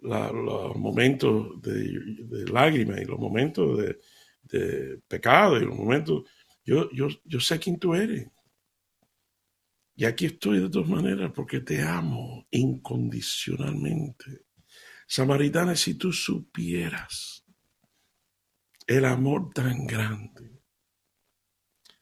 los 0.00 0.76
momentos 0.76 1.60
de, 1.60 2.44
lágrimas 2.50 3.00
y 3.00 3.04
los 3.04 3.18
momentos 3.18 3.78
de, 4.42 5.00
pecado 5.08 5.60
y 5.60 5.64
los 5.64 5.76
momentos... 5.76 6.24
Yo, 6.64 6.90
yo, 6.90 7.08
yo 7.24 7.38
sé 7.38 7.58
quién 7.60 7.78
tú 7.78 7.94
eres. 7.94 8.28
Y 9.94 10.04
aquí 10.04 10.26
estoy 10.26 10.60
de 10.60 10.68
todas 10.68 10.88
maneras 10.88 11.32
porque 11.34 11.60
te 11.60 11.80
amo 11.80 12.46
incondicionalmente. 12.50 14.46
Samaritana, 15.06 15.76
si 15.76 15.94
tú 15.94 16.12
supieras 16.12 17.45
el 18.86 19.04
amor 19.04 19.52
tan 19.52 19.86
grande, 19.86 20.60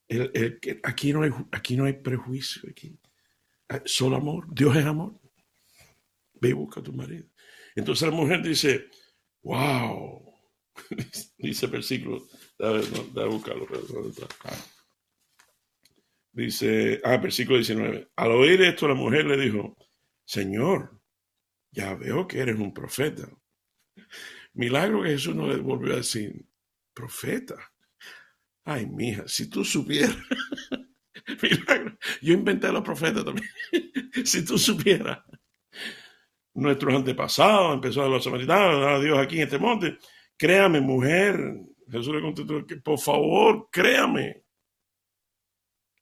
el, 0.09 0.61
aquí, 0.83 1.13
no 1.13 1.23
hay, 1.23 1.31
aquí 1.51 1.77
no 1.77 1.85
hay 1.85 1.95
prejuicio, 1.95 2.69
aquí 2.71 2.99
solo 3.85 4.17
amor, 4.17 4.47
Dios 4.53 4.77
es 4.77 4.85
amor. 4.85 5.21
Ve 6.35 6.51
y 6.51 6.53
busca 6.53 6.81
a 6.81 6.83
tu 6.83 6.93
marido. 6.93 7.27
Entonces 7.75 8.09
la 8.09 8.15
mujer 8.15 8.43
dice, 8.43 8.89
wow, 9.43 10.35
dice 11.39 11.67
el 11.67 11.73
versículo, 11.73 12.27
debe, 12.59 13.29
buscarlo. 13.29 13.67
Dice, 16.33 17.01
ah, 17.05 17.17
versículo 17.17 17.59
19, 17.59 18.11
al 18.17 18.31
oír 18.33 18.63
esto 18.63 18.89
la 18.89 18.95
mujer 18.95 19.25
le 19.25 19.37
dijo, 19.37 19.77
Señor, 20.25 21.01
ya 21.71 21.95
veo 21.95 22.27
que 22.27 22.41
eres 22.41 22.59
un 22.59 22.75
profeta. 22.75 23.29
Milagro 24.53 25.03
que 25.03 25.11
Jesús 25.11 25.35
no 25.35 25.49
le 25.49 25.57
volvió 25.57 25.95
a 25.95 25.97
decir, 25.97 26.45
profeta. 26.95 27.57
Ay, 28.65 28.87
mija, 28.87 29.29
si 29.29 29.51
tú 29.51 29.65
supieras. 29.65 30.17
Milagro. 31.43 31.99
Yo 32.23 32.33
inventé 32.33 32.73
los 32.73 32.83
profetas 32.83 33.25
también. 33.25 33.49
si 34.25 34.45
tú 34.45 34.59
supieras 34.59 35.19
nuestros 36.55 36.95
antepasados, 36.95 37.75
empezó 37.75 38.03
a 38.03 38.09
los 38.09 38.23
samaritanos, 38.23 38.87
a 38.87 39.01
Dios 39.01 39.19
aquí 39.19 39.37
en 39.37 39.43
este 39.43 39.59
monte. 39.59 39.99
Créame, 40.37 40.81
mujer. 40.81 41.39
Jesús 41.91 42.15
le 42.15 42.23
contestó, 42.23 42.65
por 42.83 42.99
favor, 42.99 43.69
créame. 43.71 44.45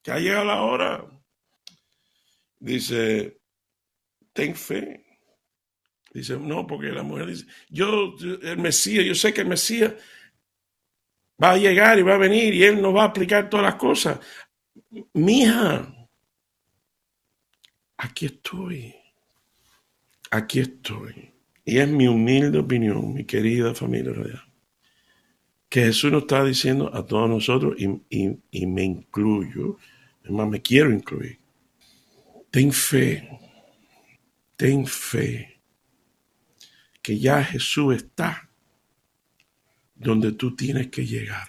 Que 0.02 0.12
ha 0.12 0.18
llegado 0.18 0.44
la 0.44 0.62
hora. 0.62 1.06
Dice, 2.58 3.40
ten 4.32 4.54
fe. 4.54 5.04
Dice, 6.12 6.36
no, 6.38 6.66
porque 6.66 6.88
la 6.88 7.02
mujer 7.02 7.26
dice, 7.26 7.46
yo, 7.68 8.14
el 8.42 8.58
Mesías, 8.58 9.04
yo 9.04 9.14
sé 9.14 9.32
que 9.32 9.40
el 9.40 9.48
Mesías 9.48 9.94
va 11.42 11.52
a 11.52 11.56
llegar 11.56 11.98
y 11.98 12.02
va 12.02 12.14
a 12.14 12.18
venir 12.18 12.54
y 12.54 12.64
él 12.64 12.80
nos 12.80 12.94
va 12.94 13.02
a 13.02 13.06
aplicar 13.06 13.50
todas 13.50 13.64
las 13.64 13.74
cosas. 13.76 14.20
Mija, 15.14 16.08
aquí 17.96 18.26
estoy 18.26 18.94
aquí 20.32 20.60
estoy. 20.60 21.30
Y 21.64 21.78
es 21.78 21.88
mi 21.88 22.08
humilde 22.08 22.58
opinión, 22.58 23.14
mi 23.14 23.24
querida 23.24 23.72
familia 23.74 24.12
radial, 24.12 24.42
que 25.68 25.84
Jesús 25.84 26.10
nos 26.10 26.22
está 26.22 26.42
diciendo 26.44 26.90
a 26.92 27.06
todos 27.06 27.30
nosotros, 27.30 27.76
y, 27.78 28.66
me 28.66 28.82
incluyo, 28.82 29.78
me 30.24 30.60
quiero 30.60 30.90
incluir, 30.90 31.38
ten 32.50 32.72
fe, 32.72 33.28
ten 34.56 34.84
fe, 34.86 35.60
que 37.00 37.18
ya 37.18 37.44
Jesús 37.44 37.94
está 37.94 38.50
donde 40.02 40.32
tú 40.32 40.54
tienes 40.56 40.88
que 40.88 41.06
llegar, 41.06 41.48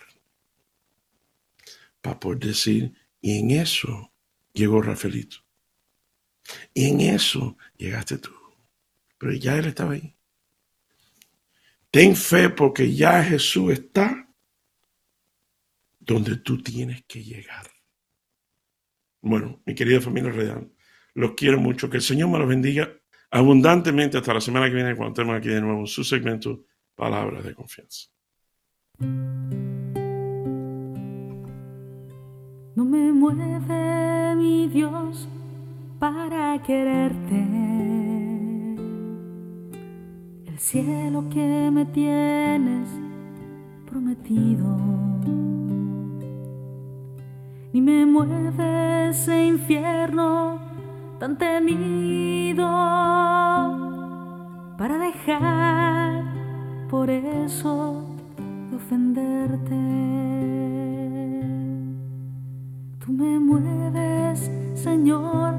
para 2.02 2.20
poder 2.20 2.39
decir, 2.39 2.94
y 3.22 3.39
en 3.39 3.52
eso 3.52 4.13
llegó 4.54 4.82
Rafaelito. 4.82 5.38
Y 6.74 6.89
en 6.89 7.02
eso 7.02 7.58
llegaste 7.78 8.18
tú. 8.18 8.32
Pero 9.18 9.34
ya 9.34 9.58
Él 9.58 9.66
estaba 9.66 9.94
ahí. 9.94 10.13
Ten 11.89 12.16
fe 12.16 12.50
porque 12.50 12.94
ya 12.94 13.24
Jesús 13.24 13.72
está 13.72 14.28
donde 16.00 16.38
tú 16.38 16.62
tienes 16.62 17.04
que 17.06 17.24
llegar. 17.24 17.68
Bueno, 19.22 19.62
mi 19.66 19.74
querida 19.74 20.02
familia 20.02 20.32
real, 20.32 20.70
los 21.13 21.34
quiero 21.34 21.60
mucho. 21.60 21.89
Que 21.89 21.98
el 21.98 22.04
Señor 22.04 22.30
me 22.30 22.39
los 22.39 22.48
bendiga 22.48 22.92
abundantemente 23.32 24.18
hasta 24.18 24.34
la 24.34 24.42
semana 24.42 24.68
que 24.68 24.76
viene 24.76 24.96
cuando 24.96 25.13
estemos 25.13 25.38
aquí 25.38 25.50
de 25.50 25.62
nuevo 25.62 25.86
su 25.88 26.04
segmento 26.04 26.66
Palabras 26.96 27.44
de 27.44 27.56
Confianza. 27.56 28.12
No 29.00 29.08
me 32.86 33.12
mueve 33.12 34.36
mi 34.36 34.68
Dios 34.68 35.28
para 36.00 36.62
quererte. 36.62 37.44
El 40.46 40.60
cielo 40.60 41.26
que 41.30 41.72
me 41.72 41.86
tienes 41.86 42.88
prometido. 43.90 44.78
Ni 47.74 47.82
me 47.82 48.06
mueve 48.06 49.10
ese 49.10 49.48
infierno 49.48 50.60
tan 51.20 51.38
temido 51.38 52.68
para 54.78 55.00
dejar 55.00 56.24
por 56.90 57.10
eso 57.10 58.03
de 58.74 58.78
ofenderte. 58.78 59.76
Tú 63.06 63.12
me 63.12 63.40
mueves, 63.40 64.52
Señor, 64.74 65.56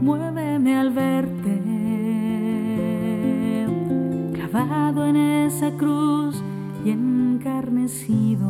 muéveme 0.00 0.76
al 0.76 0.90
verte. 0.90 1.62
Clavado 4.32 5.06
en 5.06 5.16
esa 5.16 5.70
cruz 5.72 6.42
y 6.84 6.90
encarnecido. 6.90 8.46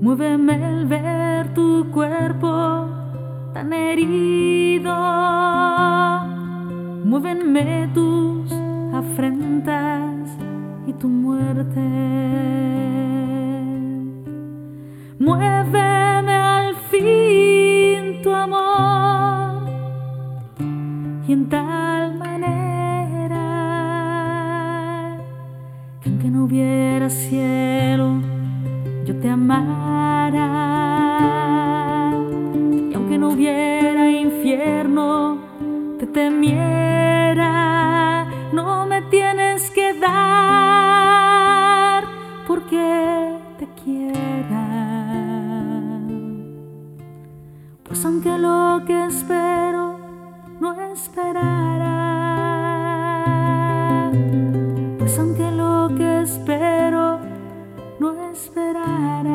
Muéveme 0.00 0.64
al 0.64 0.86
ver 0.86 1.54
tu 1.54 1.86
cuerpo 1.92 2.86
tan 3.52 3.72
herido. 3.72 4.94
Muévenme 7.04 7.88
tus 7.94 8.52
afrentas 8.92 10.07
y 10.88 10.92
tu 10.94 11.08
muerte. 11.08 11.80
Muéveme 15.18 16.32
al 16.32 16.74
fin 16.90 18.22
tu 18.22 18.34
amor 18.34 19.68
y 21.26 21.32
en 21.34 21.48
tal 21.50 22.16
manera 22.16 23.46
que 26.00 26.08
aunque 26.08 26.30
no 26.30 26.44
hubiera 26.44 27.10
cielo, 27.10 28.22
yo 29.04 29.14
te 29.20 29.28
amara. 29.28 30.48
Y 32.90 32.94
aunque 32.94 33.18
no 33.18 33.28
hubiera 33.30 34.10
infierno, 34.10 35.38
te 35.98 36.06
temiera. 36.06 37.48
No 38.52 38.86
me 38.86 39.02
tienes 39.02 39.47
porque 42.46 43.38
te 43.58 43.66
quiera. 43.82 44.64
Pues 47.84 48.04
aunque 48.04 48.38
lo 48.38 48.82
que 48.86 49.06
espero 49.06 49.98
no 50.60 50.80
esperará, 50.92 51.94
pues 54.98 55.18
aunque 55.18 55.50
lo 55.50 55.90
que 55.96 56.22
espero 56.22 57.20
no 57.98 58.30
esperará, 58.30 59.32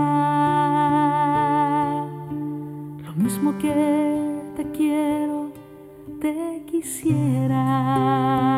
lo 3.05 3.13
mismo 3.15 3.57
que 3.57 4.41
te 4.55 4.71
quiero, 4.71 5.51
te 6.21 6.63
quisiera. 6.67 8.52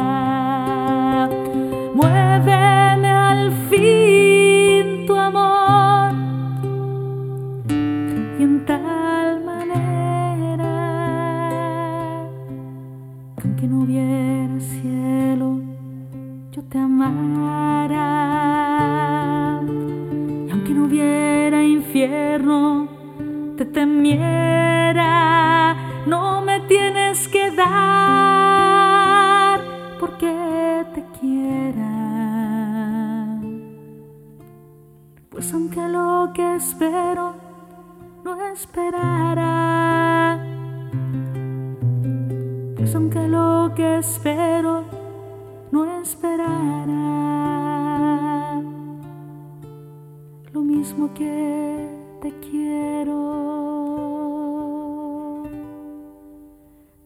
Mismo 50.86 51.12
que 51.16 51.90
te 52.22 52.32
quiero, 52.42 53.18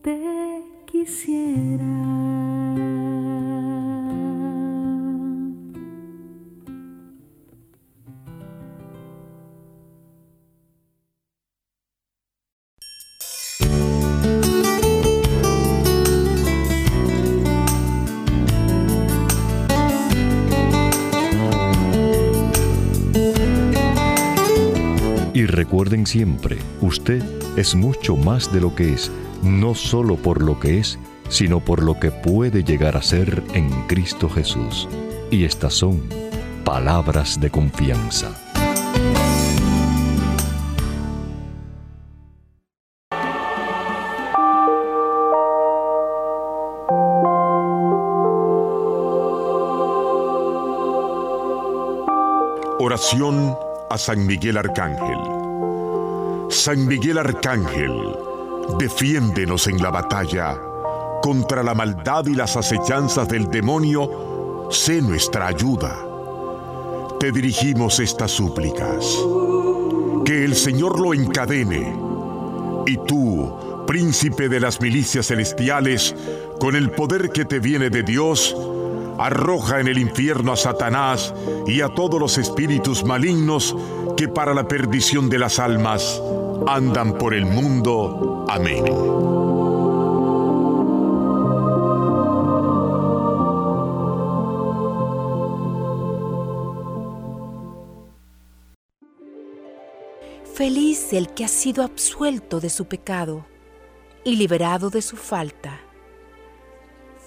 te 0.02 0.64
quisiera. 0.86 2.19
Siempre, 26.10 26.58
usted 26.82 27.22
es 27.56 27.76
mucho 27.76 28.16
más 28.16 28.52
de 28.52 28.60
lo 28.60 28.74
que 28.74 28.94
es, 28.94 29.12
no 29.44 29.76
solo 29.76 30.16
por 30.16 30.42
lo 30.42 30.60
que 30.60 30.80
es, 30.80 30.98
sino 31.30 31.60
por 31.60 31.84
lo 31.84 32.00
que 32.00 32.10
puede 32.10 32.64
llegar 32.64 32.98
a 32.98 33.04
ser 33.04 33.44
en 33.54 33.70
Cristo 33.86 34.28
Jesús. 34.28 34.88
Y 35.30 35.44
estas 35.44 35.76
son 35.76 36.02
palabras 36.66 37.40
de 37.40 37.52
confianza. 37.52 38.32
Oración 52.80 53.56
a 53.92 53.98
San 54.00 54.26
Miguel 54.26 54.58
Arcángel. 54.58 55.49
San 56.50 56.88
Miguel 56.88 57.20
Arcángel, 57.20 57.94
defiéndenos 58.80 59.68
en 59.68 59.82
la 59.82 59.92
batalla. 59.92 60.60
Contra 61.22 61.62
la 61.62 61.76
maldad 61.76 62.26
y 62.26 62.34
las 62.34 62.58
acechanzas 62.58 63.28
del 63.28 63.50
demonio, 63.50 64.68
sé 64.72 65.00
nuestra 65.00 65.46
ayuda. 65.46 65.96
Te 67.20 67.32
dirigimos 67.32 68.00
estas 68.00 68.32
súplicas. 68.32 69.06
Que 70.26 70.44
el 70.44 70.56
Señor 70.56 71.00
lo 71.00 71.14
encadene. 71.14 71.96
Y 72.88 72.98
tú, 73.06 73.86
príncipe 73.86 74.50
de 74.50 74.60
las 74.60 74.82
milicias 74.82 75.28
celestiales, 75.28 76.16
con 76.60 76.76
el 76.76 76.90
poder 76.90 77.30
que 77.30 77.46
te 77.46 77.60
viene 77.60 77.92
de 77.92 78.02
Dios, 78.02 78.56
arroja 79.20 79.80
en 79.80 79.88
el 79.88 79.98
infierno 79.98 80.54
a 80.54 80.58
Satanás 80.58 81.34
y 81.68 81.82
a 81.82 81.90
todos 81.90 82.20
los 82.20 82.38
espíritus 82.38 83.04
malignos 83.04 83.76
que 84.16 84.28
para 84.28 84.54
la 84.54 84.68
perdición 84.68 85.30
de 85.30 85.40
las 85.40 85.60
almas 85.60 86.22
andan 86.68 87.18
por 87.18 87.34
el 87.34 87.46
mundo. 87.46 88.46
Amén. 88.50 88.86
Feliz 100.56 101.14
el 101.14 101.30
que 101.30 101.46
ha 101.46 101.48
sido 101.48 101.84
absuelto 101.84 102.60
de 102.60 102.70
su 102.70 102.86
pecado. 102.86 103.46
y 104.24 104.36
liberado 104.36 104.90
de 104.90 105.02
su 105.02 105.16
falta. 105.16 105.80